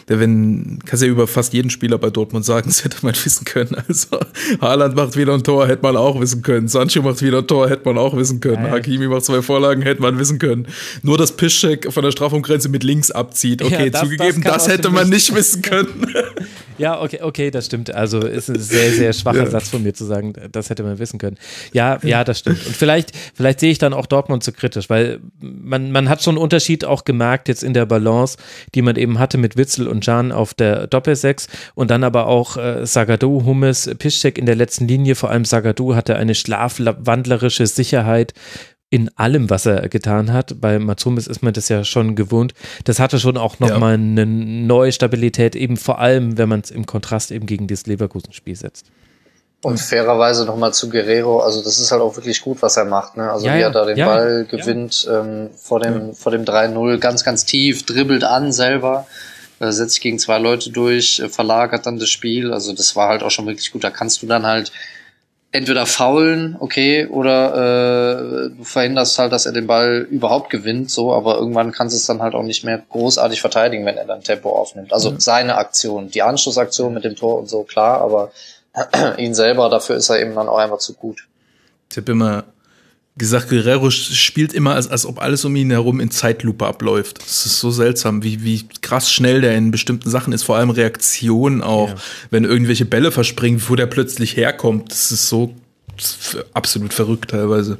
wenn, 0.06 0.80
kannst 0.84 1.02
ja 1.02 1.08
über 1.08 1.26
fast 1.26 1.52
jeden 1.52 1.70
Spieler 1.70 1.98
bei 1.98 2.10
Dortmund 2.10 2.44
sagen, 2.44 2.68
das 2.68 2.84
hätte 2.84 2.98
man 3.02 3.14
wissen 3.14 3.44
können. 3.44 3.76
Also 3.88 4.18
Haaland 4.60 4.96
macht 4.96 5.16
wieder 5.16 5.34
ein 5.34 5.42
Tor, 5.42 5.66
hätte 5.66 5.82
man 5.82 5.96
auch 5.96 6.20
wissen 6.20 6.42
können. 6.42 6.68
Sancho 6.68 7.02
macht 7.02 7.22
wieder 7.22 7.38
ein 7.38 7.46
Tor, 7.46 7.68
hätte 7.68 7.84
man 7.86 7.98
auch 7.98 8.16
wissen 8.16 8.40
können. 8.40 8.64
Ja, 8.64 8.70
Hakimi 8.70 9.06
macht 9.06 9.24
zwei 9.24 9.40
Vorlagen, 9.42 9.82
hätte 9.82 10.02
man 10.02 10.18
wissen 10.18 10.38
können. 10.38 10.66
Nur, 11.02 11.16
dass 11.16 11.32
Piszczek 11.32 11.92
von 11.92 12.02
der 12.02 12.10
Strafumgrenze 12.10 12.68
mit 12.68 12.82
links 12.82 13.10
abzieht. 13.10 13.62
Okay, 13.62 13.84
ja, 13.84 13.90
das, 13.90 14.02
zugegeben, 14.02 14.42
das, 14.42 14.64
das 14.64 14.68
hätte 14.68 14.90
man 14.90 15.08
nicht 15.08 15.34
wissen 15.34 15.62
können. 15.62 16.12
Ja, 16.78 17.00
okay, 17.00 17.20
okay, 17.22 17.50
das 17.50 17.66
stimmt. 17.66 17.94
Also 17.94 18.20
ist 18.20 18.48
ein 18.48 18.58
sehr, 18.58 18.92
sehr 18.92 19.12
schwacher 19.12 19.44
ja. 19.44 19.50
Satz 19.50 19.68
von 19.68 19.82
mir 19.82 19.94
zu 19.94 20.04
sagen, 20.04 20.32
das 20.52 20.70
hätte 20.70 20.82
man 20.82 20.98
wissen 20.98 21.18
können. 21.18 21.36
Ja, 21.72 21.98
ja, 22.02 22.24
das 22.24 22.38
stimmt. 22.38 22.64
Und 22.66 22.76
vielleicht, 22.76 23.12
vielleicht 23.34 23.60
sehe 23.60 23.70
ich 23.70 23.78
dann 23.78 23.92
auch 23.92 24.06
Dortmund 24.06 24.44
zu 24.44 24.52
kritisch, 24.52 24.88
weil 24.88 25.20
man, 25.40 25.92
man 25.92 26.08
hat 26.08 26.22
schon 26.22 26.36
einen 26.36 26.42
Unterschied 26.42 26.84
auch 26.84 27.04
gemerkt 27.04 27.48
jetzt 27.48 27.62
in 27.62 27.74
der 27.74 27.86
Balance, 27.86 28.38
die 28.74 28.82
man 28.82 28.96
eben 28.96 29.18
hatte 29.18 29.38
mit 29.38 29.56
Witzel 29.56 29.88
und 29.88 30.06
Jan 30.06 30.32
auf 30.32 30.54
der 30.54 30.86
Doppelsechs 30.86 31.48
und 31.74 31.90
dann 31.90 32.04
aber 32.04 32.26
auch 32.26 32.56
äh, 32.56 32.86
Sagadu, 32.86 33.44
Hummes, 33.44 33.90
Piszczek 33.98 34.38
in 34.38 34.46
der 34.46 34.56
letzten 34.56 34.86
Linie. 34.86 35.14
Vor 35.14 35.30
allem 35.30 35.44
Sagadu 35.44 35.94
hatte 35.94 36.16
eine 36.16 36.34
schlafwandlerische 36.34 37.66
Sicherheit, 37.66 38.34
in 38.90 39.10
allem, 39.16 39.50
was 39.50 39.66
er 39.66 39.88
getan 39.88 40.32
hat. 40.32 40.60
Bei 40.60 40.78
Matsumis 40.78 41.26
ist 41.26 41.42
man 41.42 41.52
das 41.52 41.68
ja 41.68 41.84
schon 41.84 42.14
gewohnt. 42.14 42.54
Das 42.84 42.98
hatte 42.98 43.18
schon 43.18 43.36
auch 43.36 43.58
nochmal 43.58 43.98
ja. 43.98 44.02
eine 44.02 44.26
neue 44.26 44.92
Stabilität, 44.92 45.54
eben 45.56 45.76
vor 45.76 45.98
allem, 45.98 46.38
wenn 46.38 46.48
man 46.48 46.60
es 46.60 46.70
im 46.70 46.86
Kontrast 46.86 47.30
eben 47.30 47.46
gegen 47.46 47.66
das 47.66 47.86
Leverkusen-Spiel 47.86 48.56
setzt. 48.56 48.86
Und 49.60 49.80
fairerweise 49.80 50.44
nochmal 50.44 50.72
zu 50.72 50.88
Guerrero, 50.88 51.40
also 51.40 51.62
das 51.64 51.80
ist 51.80 51.90
halt 51.90 52.00
auch 52.00 52.14
wirklich 52.16 52.40
gut, 52.42 52.62
was 52.62 52.76
er 52.76 52.84
macht. 52.84 53.16
Ne? 53.16 53.30
Also 53.30 53.46
ja, 53.46 53.56
wie 53.56 53.60
er 53.60 53.70
da 53.70 53.84
den 53.84 53.96
ja, 53.96 54.06
Ball 54.06 54.46
gewinnt 54.48 55.06
ähm, 55.10 55.50
vor 55.56 55.80
dem, 55.80 56.14
vor 56.14 56.30
dem 56.30 56.44
3-0, 56.44 56.98
ganz, 56.98 57.24
ganz 57.24 57.44
tief, 57.44 57.84
dribbelt 57.84 58.22
an 58.22 58.52
selber, 58.52 59.08
äh, 59.58 59.72
setzt 59.72 59.94
sich 59.94 60.00
gegen 60.00 60.20
zwei 60.20 60.38
Leute 60.38 60.70
durch, 60.70 61.18
äh, 61.18 61.28
verlagert 61.28 61.86
dann 61.86 61.98
das 61.98 62.08
Spiel. 62.08 62.52
Also 62.52 62.72
das 62.72 62.94
war 62.94 63.08
halt 63.08 63.24
auch 63.24 63.32
schon 63.32 63.46
wirklich 63.46 63.72
gut. 63.72 63.82
Da 63.82 63.90
kannst 63.90 64.22
du 64.22 64.26
dann 64.26 64.46
halt 64.46 64.70
entweder 65.50 65.86
faulen, 65.86 66.56
okay, 66.60 67.06
oder 67.06 68.50
äh, 68.50 68.50
du 68.50 68.64
verhinderst 68.64 69.18
halt, 69.18 69.32
dass 69.32 69.46
er 69.46 69.52
den 69.52 69.66
Ball 69.66 70.06
überhaupt 70.10 70.50
gewinnt, 70.50 70.90
so, 70.90 71.12
aber 71.14 71.36
irgendwann 71.38 71.72
kannst 71.72 71.94
du 71.94 71.98
es 71.98 72.06
dann 72.06 72.20
halt 72.20 72.34
auch 72.34 72.42
nicht 72.42 72.64
mehr 72.64 72.82
großartig 72.90 73.40
verteidigen, 73.40 73.86
wenn 73.86 73.96
er 73.96 74.04
dann 74.04 74.22
Tempo 74.22 74.50
aufnimmt. 74.50 74.92
Also 74.92 75.12
mhm. 75.12 75.20
seine 75.20 75.56
Aktion, 75.56 76.10
die 76.10 76.22
Anschlussaktion 76.22 76.92
mit 76.92 77.04
dem 77.04 77.16
Tor 77.16 77.38
und 77.38 77.48
so, 77.48 77.62
klar, 77.62 78.00
aber 78.00 78.30
ihn 79.16 79.34
selber, 79.34 79.70
dafür 79.70 79.96
ist 79.96 80.10
er 80.10 80.20
eben 80.20 80.34
dann 80.34 80.48
auch 80.48 80.58
einfach 80.58 80.78
zu 80.78 80.92
gut. 80.94 81.26
Habe 81.96 82.12
immer 82.12 82.44
gesagt, 83.18 83.50
Guerrero 83.50 83.90
spielt 83.90 84.52
immer, 84.52 84.74
als, 84.74 84.88
als 84.88 85.04
ob 85.04 85.20
alles 85.20 85.44
um 85.44 85.54
ihn 85.56 85.70
herum 85.70 86.00
in 86.00 86.10
Zeitlupe 86.10 86.66
abläuft. 86.66 87.18
Das 87.18 87.46
ist 87.46 87.60
so 87.60 87.70
seltsam, 87.70 88.22
wie, 88.22 88.42
wie 88.44 88.64
krass 88.80 89.12
schnell 89.12 89.40
der 89.40 89.56
in 89.56 89.70
bestimmten 89.70 90.08
Sachen 90.08 90.32
ist, 90.32 90.44
vor 90.44 90.56
allem 90.56 90.70
Reaktionen 90.70 91.62
auch, 91.62 91.90
ja. 91.90 91.96
wenn 92.30 92.44
irgendwelche 92.44 92.84
Bälle 92.84 93.12
verspringen, 93.12 93.60
wo 93.68 93.76
der 93.76 93.86
plötzlich 93.86 94.36
herkommt. 94.36 94.90
Das 94.90 95.12
ist 95.12 95.28
so 95.28 95.54
das 95.98 96.34
ist 96.34 96.46
absolut 96.54 96.94
verrückt 96.94 97.30
teilweise. 97.30 97.72
Mhm. 97.72 97.78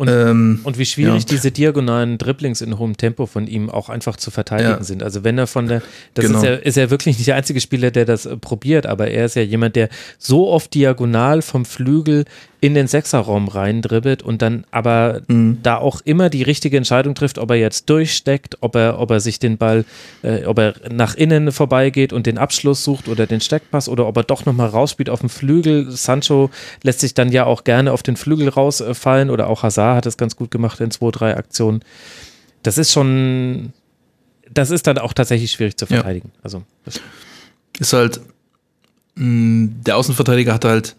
Und, 0.00 0.08
ähm, 0.08 0.60
und 0.62 0.78
wie 0.78 0.86
schwierig 0.86 1.24
ja. 1.24 1.28
diese 1.28 1.50
diagonalen 1.50 2.16
Dribblings 2.16 2.62
in 2.62 2.78
hohem 2.78 2.96
Tempo 2.96 3.26
von 3.26 3.46
ihm 3.46 3.68
auch 3.68 3.90
einfach 3.90 4.16
zu 4.16 4.30
verteidigen 4.30 4.70
ja. 4.70 4.82
sind. 4.82 5.02
Also 5.02 5.24
wenn 5.24 5.36
er 5.36 5.46
von 5.46 5.68
der, 5.68 5.82
das 6.14 6.24
genau. 6.24 6.38
ist, 6.38 6.44
ja, 6.44 6.54
ist 6.54 6.76
ja 6.78 6.88
wirklich 6.88 7.18
nicht 7.18 7.28
der 7.28 7.36
einzige 7.36 7.60
Spieler, 7.60 7.90
der 7.90 8.06
das 8.06 8.24
äh, 8.24 8.38
probiert, 8.38 8.86
aber 8.86 9.08
er 9.08 9.26
ist 9.26 9.36
ja 9.36 9.42
jemand, 9.42 9.76
der 9.76 9.90
so 10.16 10.48
oft 10.48 10.72
diagonal 10.72 11.42
vom 11.42 11.66
Flügel 11.66 12.24
in 12.60 12.74
den 12.74 12.86
Sechserraum 12.86 13.48
reindribbelt 13.48 14.22
und 14.22 14.42
dann 14.42 14.64
aber 14.70 15.22
mhm. 15.28 15.58
da 15.62 15.78
auch 15.78 16.02
immer 16.04 16.28
die 16.28 16.42
richtige 16.42 16.76
Entscheidung 16.76 17.14
trifft, 17.14 17.38
ob 17.38 17.50
er 17.50 17.56
jetzt 17.56 17.88
durchsteckt, 17.88 18.58
ob 18.60 18.76
er, 18.76 18.98
ob 18.98 19.10
er 19.10 19.20
sich 19.20 19.38
den 19.38 19.56
Ball, 19.56 19.86
äh, 20.22 20.44
ob 20.44 20.58
er 20.58 20.74
nach 20.90 21.14
innen 21.14 21.52
vorbeigeht 21.52 22.12
und 22.12 22.26
den 22.26 22.36
Abschluss 22.36 22.84
sucht 22.84 23.08
oder 23.08 23.26
den 23.26 23.40
Steckpass 23.40 23.88
oder 23.88 24.06
ob 24.06 24.16
er 24.18 24.24
doch 24.24 24.44
nochmal 24.44 24.68
rausspielt 24.68 25.08
auf 25.08 25.20
dem 25.20 25.30
Flügel. 25.30 25.90
Sancho 25.90 26.50
lässt 26.82 27.00
sich 27.00 27.14
dann 27.14 27.32
ja 27.32 27.46
auch 27.46 27.64
gerne 27.64 27.92
auf 27.92 28.02
den 28.02 28.16
Flügel 28.16 28.48
rausfallen 28.50 29.30
oder 29.30 29.48
auch 29.48 29.62
Hazard 29.62 29.96
hat 29.96 30.06
es 30.06 30.18
ganz 30.18 30.36
gut 30.36 30.50
gemacht 30.50 30.80
in 30.80 30.90
zwei, 30.90 31.10
drei 31.10 31.36
Aktionen. 31.36 31.82
Das 32.62 32.76
ist 32.76 32.92
schon, 32.92 33.72
das 34.52 34.70
ist 34.70 34.86
dann 34.86 34.98
auch 34.98 35.14
tatsächlich 35.14 35.52
schwierig 35.52 35.78
zu 35.78 35.86
verteidigen. 35.86 36.30
Ja. 36.34 36.40
Also, 36.42 36.62
ist 37.78 37.94
halt, 37.94 38.20
mh, 39.14 39.24
mm, 39.24 39.80
der 39.86 39.96
Außenverteidiger 39.96 40.52
hat 40.52 40.66
halt 40.66 40.96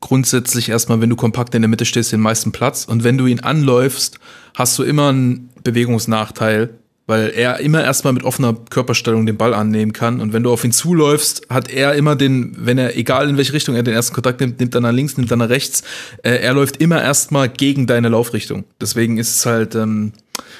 grundsätzlich 0.00 0.68
erstmal, 0.68 1.00
wenn 1.00 1.10
du 1.10 1.16
kompakt 1.16 1.54
in 1.54 1.62
der 1.62 1.68
Mitte 1.68 1.84
stehst, 1.84 2.12
den 2.12 2.20
meisten 2.20 2.52
Platz. 2.52 2.84
Und 2.84 3.04
wenn 3.04 3.18
du 3.18 3.26
ihn 3.26 3.40
anläufst, 3.40 4.18
hast 4.54 4.78
du 4.78 4.82
immer 4.82 5.10
einen 5.10 5.50
Bewegungsnachteil, 5.62 6.70
weil 7.06 7.30
er 7.30 7.58
immer 7.58 7.82
erstmal 7.82 8.12
mit 8.12 8.22
offener 8.22 8.54
Körperstellung 8.70 9.26
den 9.26 9.36
Ball 9.36 9.52
annehmen 9.52 9.92
kann. 9.92 10.20
Und 10.20 10.32
wenn 10.32 10.44
du 10.44 10.52
auf 10.52 10.64
ihn 10.64 10.70
zuläufst, 10.70 11.42
hat 11.50 11.68
er 11.68 11.94
immer 11.94 12.14
den, 12.14 12.54
wenn 12.56 12.78
er, 12.78 12.96
egal 12.96 13.28
in 13.28 13.36
welche 13.36 13.52
Richtung 13.52 13.74
er 13.74 13.82
den 13.82 13.94
ersten 13.94 14.14
Kontakt 14.14 14.40
nimmt, 14.40 14.60
nimmt 14.60 14.74
er 14.74 14.80
nach 14.80 14.92
links, 14.92 15.16
nimmt 15.16 15.30
er 15.30 15.36
nach 15.36 15.48
rechts, 15.48 15.82
äh, 16.22 16.36
er 16.36 16.54
läuft 16.54 16.76
immer 16.76 17.02
erstmal 17.02 17.48
gegen 17.48 17.86
deine 17.88 18.10
Laufrichtung. 18.10 18.64
Deswegen 18.80 19.18
ist 19.18 19.36
es 19.36 19.44
halt, 19.46 19.74
ähm, 19.74 20.12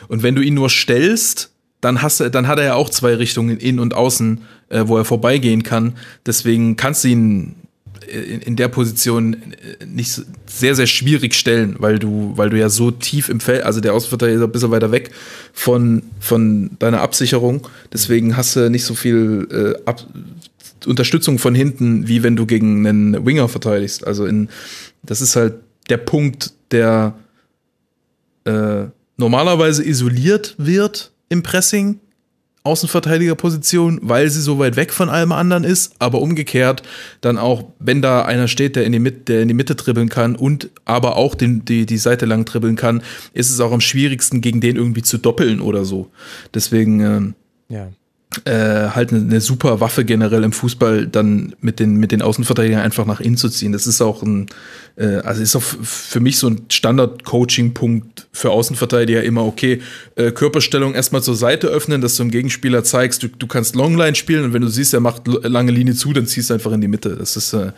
und 0.09 0.23
wenn 0.25 0.35
du 0.35 0.43
ihn 0.43 0.55
nur 0.55 0.71
stellst, 0.71 1.53
dann 1.81 2.03
hast 2.03 2.19
du, 2.19 2.31
dann 2.31 2.49
hat 2.49 2.59
er 2.59 2.65
ja 2.65 2.75
auch 2.75 2.91
zwei 2.91 3.15
Richtungen, 3.15 3.57
in 3.57 3.79
und 3.79 3.95
außen, 3.95 4.41
äh, 4.71 4.83
wo 4.87 4.99
er 4.99 5.05
vorbeigehen 5.05 5.63
kann. 5.63 5.95
Deswegen 6.27 6.75
kannst 6.75 7.05
du 7.05 7.09
ihn 7.09 7.55
in, 8.07 8.41
in 8.41 8.57
der 8.57 8.69
Position 8.69 9.35
äh, 9.35 9.87
nicht 9.87 10.23
sehr, 10.47 10.75
sehr 10.75 10.87
schwierig 10.87 11.35
stellen, 11.35 11.77
weil 11.79 11.99
du, 11.99 12.33
weil 12.37 12.51
du 12.51 12.59
ja 12.59 12.69
so 12.69 12.91
tief 12.91 13.29
im 13.29 13.41
Feld, 13.41 13.63
also 13.63 13.81
der 13.81 13.95
Außenverteidiger 13.95 14.39
ist 14.39 14.45
ein 14.45 14.53
bisschen 14.53 14.71
weiter 14.71 14.93
weg 14.93 15.11
von, 15.53 16.03
von 16.19 16.71
deiner 16.79 17.01
Absicherung. 17.01 17.67
Deswegen 17.93 18.37
hast 18.37 18.57
du 18.57 18.71
nicht 18.71 18.85
so 18.85 18.95
viel 18.95 19.49
äh, 19.51 19.83
Ab 19.85 20.07
Unterstützung 20.87 21.39
von 21.39 21.55
hinten, 21.55 22.09
wie 22.09 22.23
wenn 22.23 22.37
du 22.37 22.47
gegen 22.47 22.87
einen 22.87 23.27
Winger 23.27 23.49
verteidigst. 23.49 24.07
Also 24.07 24.25
in, 24.25 24.49
das 25.03 25.21
ist 25.21 25.37
halt 25.37 25.55
der 25.91 25.99
Punkt, 25.99 26.53
der 26.71 27.15
äh, 28.45 28.85
normalerweise 29.17 29.87
isoliert 29.87 30.55
wird 30.57 31.13
im 31.29 31.43
Pressing 31.43 32.01
Außenverteidigerposition, 32.63 34.01
weil 34.03 34.29
sie 34.29 34.43
so 34.43 34.59
weit 34.59 34.77
weg 34.77 34.93
von 34.93 35.09
allem 35.09 35.33
anderen 35.33 35.65
ist, 35.65 35.95
aber 35.99 36.21
umgekehrt 36.21 36.83
dann 37.21 37.39
auch, 37.39 37.65
wenn 37.79 38.03
da 38.03 38.25
einer 38.25 38.49
steht, 38.49 38.77
der 38.77 38.85
in 38.85 38.93
die 38.93 38.99
Mitte, 38.99 39.21
der 39.29 39.43
in 39.43 39.49
die 39.49 39.55
Mitte 39.55 39.75
dribbeln 39.75 40.09
kann 40.09 40.37
und 40.37 40.71
aber 40.85 41.17
auch 41.17 41.35
den, 41.35 41.65
die, 41.65 41.87
die 41.87 41.99
Seite 41.99 42.27
lang 42.27 42.45
dribbeln 42.45 42.77
kann, 42.77 43.03
ist 43.33 43.51
es 43.51 43.61
auch 43.61 43.73
am 43.73 43.81
schwierigsten, 43.81 44.41
gegen 44.41 44.61
den 44.61 44.77
irgendwie 44.77 45.03
zu 45.03 45.19
doppeln 45.19 45.61
oder 45.61 45.85
so. 45.85 46.11
Deswegen, 46.53 47.01
ähm, 47.01 47.35
ja 47.69 47.89
äh, 48.45 48.91
halt 48.91 49.13
eine, 49.13 49.23
eine 49.23 49.41
super 49.41 49.81
Waffe 49.81 50.05
generell 50.05 50.45
im 50.45 50.53
Fußball, 50.53 51.09
dann 51.09 51.55
mit 51.61 51.81
den, 51.81 51.97
mit 51.97 52.13
den 52.13 52.23
Außenverteidigern 52.23 52.81
einfach 52.81 53.05
nach 53.05 53.21
innen 53.21 53.37
zu 53.37 53.49
ziehen. 53.49 53.73
Das 53.73 53.89
ist 53.89 54.01
auch 54.01 54.23
ein, 54.23 54.47
äh, 54.97 55.17
also 55.17 55.43
ist 55.43 55.57
auch 55.57 55.63
für 55.63 56.21
mich 56.21 56.39
so 56.39 56.47
ein 56.47 56.63
Standard-Coaching-Punkt 56.69 58.29
für 58.33 58.51
Außenverteidiger 58.51 59.25
immer, 59.25 59.45
okay, 59.45 59.83
äh, 60.15 60.31
Körperstellung 60.31 60.95
erstmal 60.95 61.23
zur 61.23 61.35
Seite 61.35 61.67
öffnen, 61.67 62.01
dass 62.01 62.17
du 62.17 62.23
dem 62.23 62.31
Gegenspieler 62.31 62.85
zeigst, 62.85 63.25
du, 63.25 63.29
du 63.29 63.49
kannst 63.49 63.75
Longline 63.75 64.15
spielen 64.15 64.45
und 64.45 64.53
wenn 64.53 64.63
du 64.63 64.69
siehst, 64.69 64.95
er 64.95 65.01
macht 65.01 65.27
lange 65.27 65.73
Linie 65.73 65.95
zu, 65.95 66.13
dann 66.13 66.27
ziehst 66.27 66.51
du 66.51 66.55
einfach 66.55 66.71
in 66.71 66.81
die 66.81 66.89
Mitte. 66.89 67.17
Das 67.17 67.37
ist, 67.37 67.53
äh, 67.53 67.73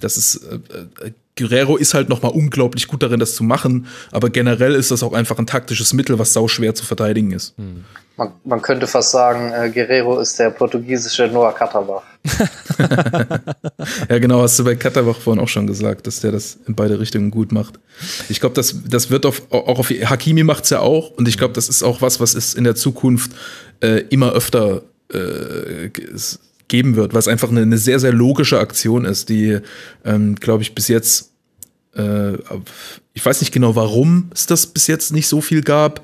das 0.00 0.16
ist, 0.16 0.36
äh, 0.36 1.06
äh 1.06 1.10
Guerrero 1.36 1.76
ist 1.76 1.94
halt 1.94 2.08
nochmal 2.08 2.32
unglaublich 2.32 2.88
gut 2.88 3.00
darin, 3.00 3.20
das 3.20 3.36
zu 3.36 3.44
machen, 3.44 3.86
aber 4.10 4.28
generell 4.28 4.74
ist 4.74 4.90
das 4.90 5.04
auch 5.04 5.12
einfach 5.12 5.38
ein 5.38 5.46
taktisches 5.46 5.92
Mittel, 5.92 6.18
was 6.18 6.32
sau 6.32 6.48
schwer 6.48 6.74
zu 6.74 6.84
verteidigen 6.84 7.30
ist. 7.30 7.54
Hm. 7.58 7.84
Man, 8.18 8.32
man 8.42 8.60
könnte 8.60 8.88
fast 8.88 9.12
sagen, 9.12 9.52
äh, 9.52 9.70
Guerrero 9.70 10.18
ist 10.18 10.40
der 10.40 10.50
portugiesische 10.50 11.28
Noah 11.28 11.54
Katterbach. 11.54 12.02
ja, 14.08 14.18
genau, 14.18 14.42
hast 14.42 14.58
du 14.58 14.64
bei 14.64 14.74
Katterbach 14.74 15.20
vorhin 15.20 15.40
auch 15.40 15.48
schon 15.48 15.68
gesagt, 15.68 16.08
dass 16.08 16.18
der 16.18 16.32
das 16.32 16.58
in 16.66 16.74
beide 16.74 16.98
Richtungen 16.98 17.30
gut 17.30 17.52
macht. 17.52 17.78
Ich 18.28 18.40
glaube, 18.40 18.56
das, 18.56 18.74
das 18.88 19.10
wird 19.10 19.24
auf, 19.24 19.42
auch 19.52 19.78
auf 19.78 19.90
Hakimi 19.90 20.42
macht's 20.42 20.70
ja 20.70 20.80
auch 20.80 21.12
und 21.12 21.28
ich 21.28 21.38
glaube, 21.38 21.54
das 21.54 21.68
ist 21.68 21.84
auch 21.84 22.02
was, 22.02 22.18
was 22.18 22.34
es 22.34 22.54
in 22.54 22.64
der 22.64 22.74
Zukunft 22.74 23.30
äh, 23.78 24.00
immer 24.10 24.32
öfter 24.32 24.82
äh, 25.12 25.90
geben 26.66 26.96
wird, 26.96 27.14
was 27.14 27.28
einfach 27.28 27.50
eine, 27.50 27.62
eine, 27.62 27.78
sehr, 27.78 28.00
sehr 28.00 28.12
logische 28.12 28.58
Aktion 28.58 29.04
ist, 29.04 29.28
die, 29.28 29.60
ähm, 30.04 30.34
glaube 30.34 30.64
ich, 30.64 30.74
bis 30.74 30.88
jetzt, 30.88 31.30
äh, 31.94 32.32
ich 33.14 33.24
weiß 33.24 33.40
nicht 33.42 33.52
genau, 33.52 33.76
warum 33.76 34.28
es 34.34 34.46
das 34.46 34.66
bis 34.66 34.88
jetzt 34.88 35.12
nicht 35.12 35.28
so 35.28 35.40
viel 35.40 35.62
gab, 35.62 36.02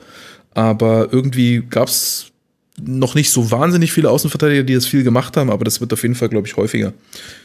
aber 0.54 1.08
irgendwie 1.12 1.62
gab 1.68 1.88
es 1.88 2.32
noch 2.80 3.14
nicht 3.14 3.30
so 3.30 3.50
wahnsinnig 3.50 3.92
viele 3.92 4.10
Außenverteidiger, 4.10 4.64
die 4.64 4.74
das 4.74 4.86
viel 4.86 5.04
gemacht 5.04 5.36
haben, 5.36 5.50
aber 5.50 5.64
das 5.64 5.80
wird 5.80 5.92
auf 5.92 6.02
jeden 6.02 6.14
Fall, 6.14 6.28
glaube 6.28 6.46
ich, 6.48 6.56
häufiger. 6.56 6.92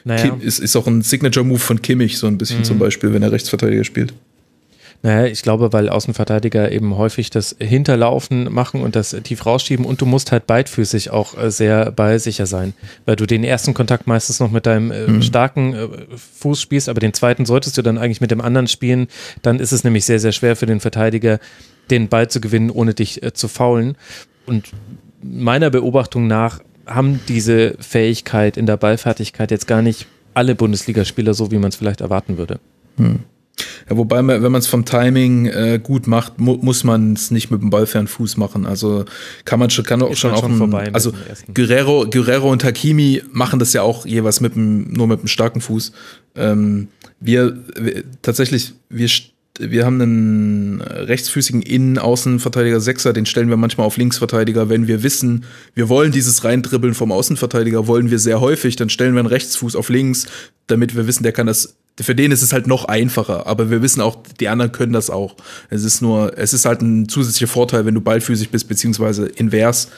Naja. 0.03 0.23
Kim, 0.23 0.41
ist, 0.41 0.59
ist 0.59 0.75
auch 0.75 0.87
ein 0.87 1.01
Signature-Move 1.01 1.59
von 1.59 1.81
Kimmich, 1.81 2.17
so 2.17 2.27
ein 2.27 2.37
bisschen 2.37 2.59
mhm. 2.59 2.63
zum 2.63 2.79
Beispiel, 2.79 3.13
wenn 3.13 3.21
er 3.21 3.31
Rechtsverteidiger 3.31 3.83
spielt. 3.83 4.13
Naja, 5.01 5.27
ich 5.27 5.43
glaube, 5.43 5.71
weil 5.71 5.87
Außenverteidiger 5.87 6.73
eben 6.73 6.97
häufig 6.97 7.29
das 7.29 7.55
Hinterlaufen 7.57 8.51
machen 8.51 8.81
und 8.81 8.97
das 8.97 9.15
tief 9.23 9.45
rausschieben 9.45 9.85
und 9.85 10.01
du 10.01 10.05
musst 10.05 10.33
halt 10.33 10.45
beidfüßig 10.45 11.11
auch 11.11 11.37
äh, 11.37 11.51
sehr 11.51 11.91
ballsicher 11.91 12.45
sein, 12.45 12.73
weil 13.05 13.15
du 13.15 13.25
den 13.25 13.45
ersten 13.45 13.73
Kontakt 13.73 14.07
meistens 14.07 14.41
noch 14.41 14.51
mit 14.51 14.65
deinem 14.65 14.91
äh, 14.91 15.07
mhm. 15.07 15.21
starken 15.21 15.73
äh, 15.73 15.87
Fuß 16.39 16.61
spielst, 16.61 16.89
aber 16.89 16.99
den 16.99 17.13
zweiten 17.13 17.45
solltest 17.45 17.77
du 17.77 17.81
dann 17.81 17.97
eigentlich 17.97 18.19
mit 18.19 18.31
dem 18.31 18.41
anderen 18.41 18.67
spielen. 18.67 19.07
Dann 19.41 19.59
ist 19.59 19.71
es 19.71 19.85
nämlich 19.85 20.03
sehr, 20.03 20.19
sehr 20.19 20.33
schwer 20.33 20.57
für 20.57 20.65
den 20.65 20.81
Verteidiger, 20.81 21.39
den 21.91 22.07
Ball 22.07 22.29
zu 22.29 22.41
gewinnen, 22.41 22.69
ohne 22.69 22.93
dich 22.93 23.21
zu 23.33 23.47
faulen. 23.47 23.95
Und 24.45 24.71
meiner 25.21 25.69
Beobachtung 25.69 26.27
nach 26.27 26.59
haben 26.85 27.19
diese 27.27 27.75
Fähigkeit 27.79 28.57
in 28.57 28.65
der 28.65 28.77
Ballfertigkeit 28.77 29.51
jetzt 29.51 29.67
gar 29.67 29.81
nicht 29.81 30.07
alle 30.33 30.55
Bundesligaspieler 30.55 31.33
so, 31.33 31.51
wie 31.51 31.57
man 31.57 31.69
es 31.69 31.75
vielleicht 31.75 32.01
erwarten 32.01 32.37
würde. 32.37 32.59
Hm. 32.97 33.19
Ja, 33.89 33.97
wobei, 33.97 34.25
wenn 34.25 34.51
man 34.51 34.59
es 34.59 34.67
vom 34.67 34.85
Timing 34.85 35.47
äh, 35.47 35.79
gut 35.81 36.07
macht, 36.07 36.39
mu 36.39 36.57
muss 36.61 36.83
man 36.83 37.13
es 37.13 37.29
nicht 37.31 37.51
mit 37.51 37.61
dem 37.61 37.69
ballfernen 37.69 38.07
Fuß 38.07 38.37
machen. 38.37 38.65
Also 38.65 39.05
kann 39.43 39.59
man 39.59 39.69
schon, 39.69 39.83
kann 39.83 40.01
auch 40.01 40.15
schon 40.15 40.31
auch 40.31 40.41
schon 40.41 40.73
ein, 40.73 40.93
also 40.93 41.11
Guerrero, 41.53 42.07
Guerrero 42.09 42.49
und 42.49 42.63
Hakimi 42.63 43.21
machen 43.31 43.59
das 43.59 43.73
ja 43.73 43.81
auch 43.81 44.05
jeweils 44.05 44.39
mit 44.39 44.55
dem, 44.55 44.93
nur 44.93 45.07
mit 45.07 45.21
dem 45.21 45.27
starken 45.27 45.59
Fuß. 45.59 45.91
Ähm, 46.35 46.87
wir, 47.19 47.57
wir 47.77 48.03
tatsächlich, 48.21 48.73
wir 48.89 49.09
wir 49.59 49.85
haben 49.85 50.01
einen 50.01 50.81
rechtsfüßigen 50.81 51.61
Innen-Außenverteidiger 51.61 52.79
Sechser, 52.79 53.11
den 53.11 53.25
stellen 53.25 53.49
wir 53.49 53.57
manchmal 53.57 53.85
auf 53.85 53.97
Linksverteidiger. 53.97 54.69
Wenn 54.69 54.87
wir 54.87 55.03
wissen, 55.03 55.43
wir 55.75 55.89
wollen 55.89 56.13
dieses 56.13 56.45
Reindribbeln 56.45 56.93
vom 56.93 57.11
Außenverteidiger, 57.11 57.85
wollen 57.85 58.09
wir 58.09 58.19
sehr 58.19 58.39
häufig, 58.39 58.77
dann 58.77 58.89
stellen 58.89 59.13
wir 59.13 59.19
einen 59.19 59.27
Rechtsfuß 59.27 59.75
auf 59.75 59.89
links, 59.89 60.27
damit 60.67 60.95
wir 60.95 61.07
wissen, 61.07 61.23
der 61.23 61.33
kann 61.33 61.47
das 61.47 61.75
für 62.01 62.15
den 62.15 62.31
ist 62.31 62.41
es 62.41 62.53
halt 62.53 62.67
noch 62.67 62.85
einfacher, 62.85 63.47
aber 63.47 63.69
wir 63.69 63.81
wissen 63.81 64.01
auch, 64.01 64.17
die 64.39 64.47
anderen 64.47 64.71
können 64.71 64.93
das 64.93 65.09
auch. 65.09 65.35
Es 65.69 65.83
ist 65.83 66.01
nur, 66.01 66.37
es 66.37 66.53
ist 66.53 66.65
halt 66.65 66.81
ein 66.81 67.09
zusätzlicher 67.09 67.51
Vorteil, 67.51 67.85
wenn 67.85 67.95
du 67.95 68.01
ballfüßig 68.01 68.49
bist, 68.49 68.67
beziehungsweise 68.67 69.25
invers, 69.27 69.89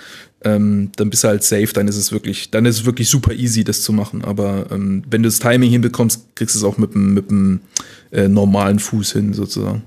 ähm, 0.43 0.91
dann 0.95 1.09
bist 1.09 1.23
du 1.23 1.27
halt 1.27 1.43
safe, 1.43 1.67
dann 1.73 1.87
ist 1.87 1.97
es 1.97 2.11
wirklich, 2.11 2.49
dann 2.49 2.65
ist 2.65 2.79
es 2.79 2.85
wirklich 2.85 3.09
super 3.09 3.33
easy, 3.33 3.63
das 3.63 3.83
zu 3.83 3.93
machen. 3.93 4.23
Aber 4.23 4.65
ähm, 4.71 5.03
wenn 5.09 5.23
du 5.23 5.29
das 5.29 5.39
Timing 5.39 5.69
hinbekommst, 5.69 6.35
kriegst 6.35 6.55
du 6.55 6.59
es 6.59 6.65
auch 6.65 6.77
mit 6.77 6.93
dem, 6.93 7.13
mit 7.13 7.29
dem 7.29 7.61
äh, 8.11 8.27
normalen 8.27 8.79
Fuß 8.79 9.13
hin, 9.13 9.33
sozusagen. 9.33 9.83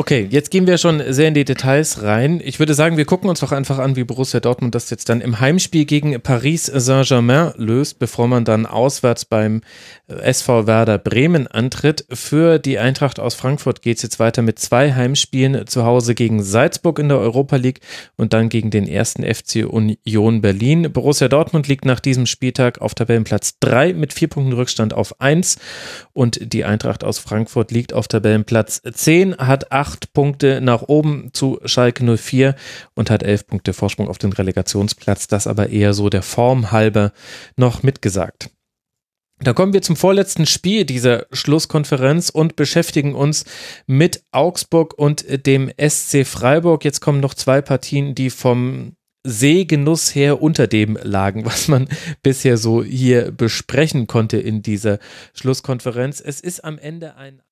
Okay, 0.00 0.26
jetzt 0.30 0.50
gehen 0.50 0.66
wir 0.66 0.78
schon 0.78 1.02
sehr 1.12 1.28
in 1.28 1.34
die 1.34 1.44
Details 1.44 2.02
rein. 2.02 2.40
Ich 2.42 2.58
würde 2.58 2.72
sagen, 2.72 2.96
wir 2.96 3.04
gucken 3.04 3.28
uns 3.28 3.40
doch 3.40 3.52
einfach 3.52 3.78
an, 3.78 3.96
wie 3.96 4.04
Borussia 4.04 4.40
Dortmund 4.40 4.74
das 4.74 4.88
jetzt 4.88 5.10
dann 5.10 5.20
im 5.20 5.40
Heimspiel 5.40 5.84
gegen 5.84 6.18
Paris 6.22 6.64
Saint-Germain 6.64 7.52
löst, 7.58 7.98
bevor 7.98 8.26
man 8.26 8.46
dann 8.46 8.64
auswärts 8.64 9.26
beim 9.26 9.60
SV 10.08 10.66
Werder 10.66 10.96
Bremen 10.96 11.48
antritt. 11.48 12.06
Für 12.10 12.58
die 12.58 12.78
Eintracht 12.78 13.20
aus 13.20 13.34
Frankfurt 13.34 13.82
geht 13.82 13.98
es 13.98 14.02
jetzt 14.02 14.18
weiter 14.18 14.40
mit 14.40 14.58
zwei 14.58 14.94
Heimspielen 14.94 15.66
zu 15.66 15.84
Hause 15.84 16.14
gegen 16.14 16.42
Salzburg 16.42 16.98
in 16.98 17.10
der 17.10 17.18
Europa 17.18 17.56
League 17.56 17.80
und 18.16 18.32
dann 18.32 18.48
gegen 18.48 18.70
den 18.70 18.88
ersten 18.88 19.22
FC 19.22 19.66
Union 19.68 20.40
Berlin. 20.40 20.90
Borussia 20.90 21.28
Dortmund 21.28 21.68
liegt 21.68 21.84
nach 21.84 22.00
diesem 22.00 22.24
Spieltag 22.24 22.80
auf 22.80 22.94
Tabellenplatz 22.94 23.58
3 23.60 23.92
mit 23.92 24.14
vier 24.14 24.28
Punkten 24.28 24.54
Rückstand 24.54 24.94
auf 24.94 25.20
1 25.20 25.58
und 26.14 26.54
die 26.54 26.64
Eintracht 26.64 27.04
aus 27.04 27.18
Frankfurt 27.18 27.70
liegt 27.70 27.92
auf 27.92 28.08
Tabellenplatz 28.08 28.80
10, 28.90 29.36
hat 29.36 29.70
acht 29.90 30.12
Punkte 30.12 30.60
nach 30.60 30.82
oben 30.82 31.30
zu 31.32 31.58
Schalke 31.64 32.04
04 32.16 32.54
und 32.94 33.10
hat 33.10 33.22
elf 33.22 33.46
Punkte 33.46 33.72
Vorsprung 33.72 34.08
auf 34.08 34.18
den 34.18 34.32
Relegationsplatz. 34.32 35.26
Das 35.26 35.46
aber 35.46 35.70
eher 35.70 35.94
so 35.94 36.08
der 36.08 36.22
Form 36.22 36.70
halber 36.70 37.12
noch 37.56 37.82
mitgesagt. 37.82 38.50
Da 39.42 39.54
kommen 39.54 39.72
wir 39.72 39.82
zum 39.82 39.96
vorletzten 39.96 40.46
Spiel 40.46 40.84
dieser 40.84 41.26
Schlusskonferenz 41.32 42.28
und 42.28 42.56
beschäftigen 42.56 43.14
uns 43.14 43.46
mit 43.86 44.22
Augsburg 44.32 44.94
und 44.96 45.24
dem 45.46 45.72
SC 45.78 46.26
Freiburg. 46.26 46.84
Jetzt 46.84 47.00
kommen 47.00 47.20
noch 47.20 47.34
zwei 47.34 47.62
Partien, 47.62 48.14
die 48.14 48.28
vom 48.28 48.92
Sehgenuss 49.24 50.14
her 50.14 50.40
unter 50.42 50.66
dem 50.66 50.98
lagen, 51.02 51.46
was 51.46 51.68
man 51.68 51.88
bisher 52.22 52.58
so 52.58 52.84
hier 52.84 53.32
besprechen 53.32 54.06
konnte 54.06 54.36
in 54.36 54.62
dieser 54.62 54.98
Schlusskonferenz. 55.34 56.20
Es 56.20 56.40
ist 56.40 56.62
am 56.62 56.78
Ende 56.78 57.16
ein 57.16 57.42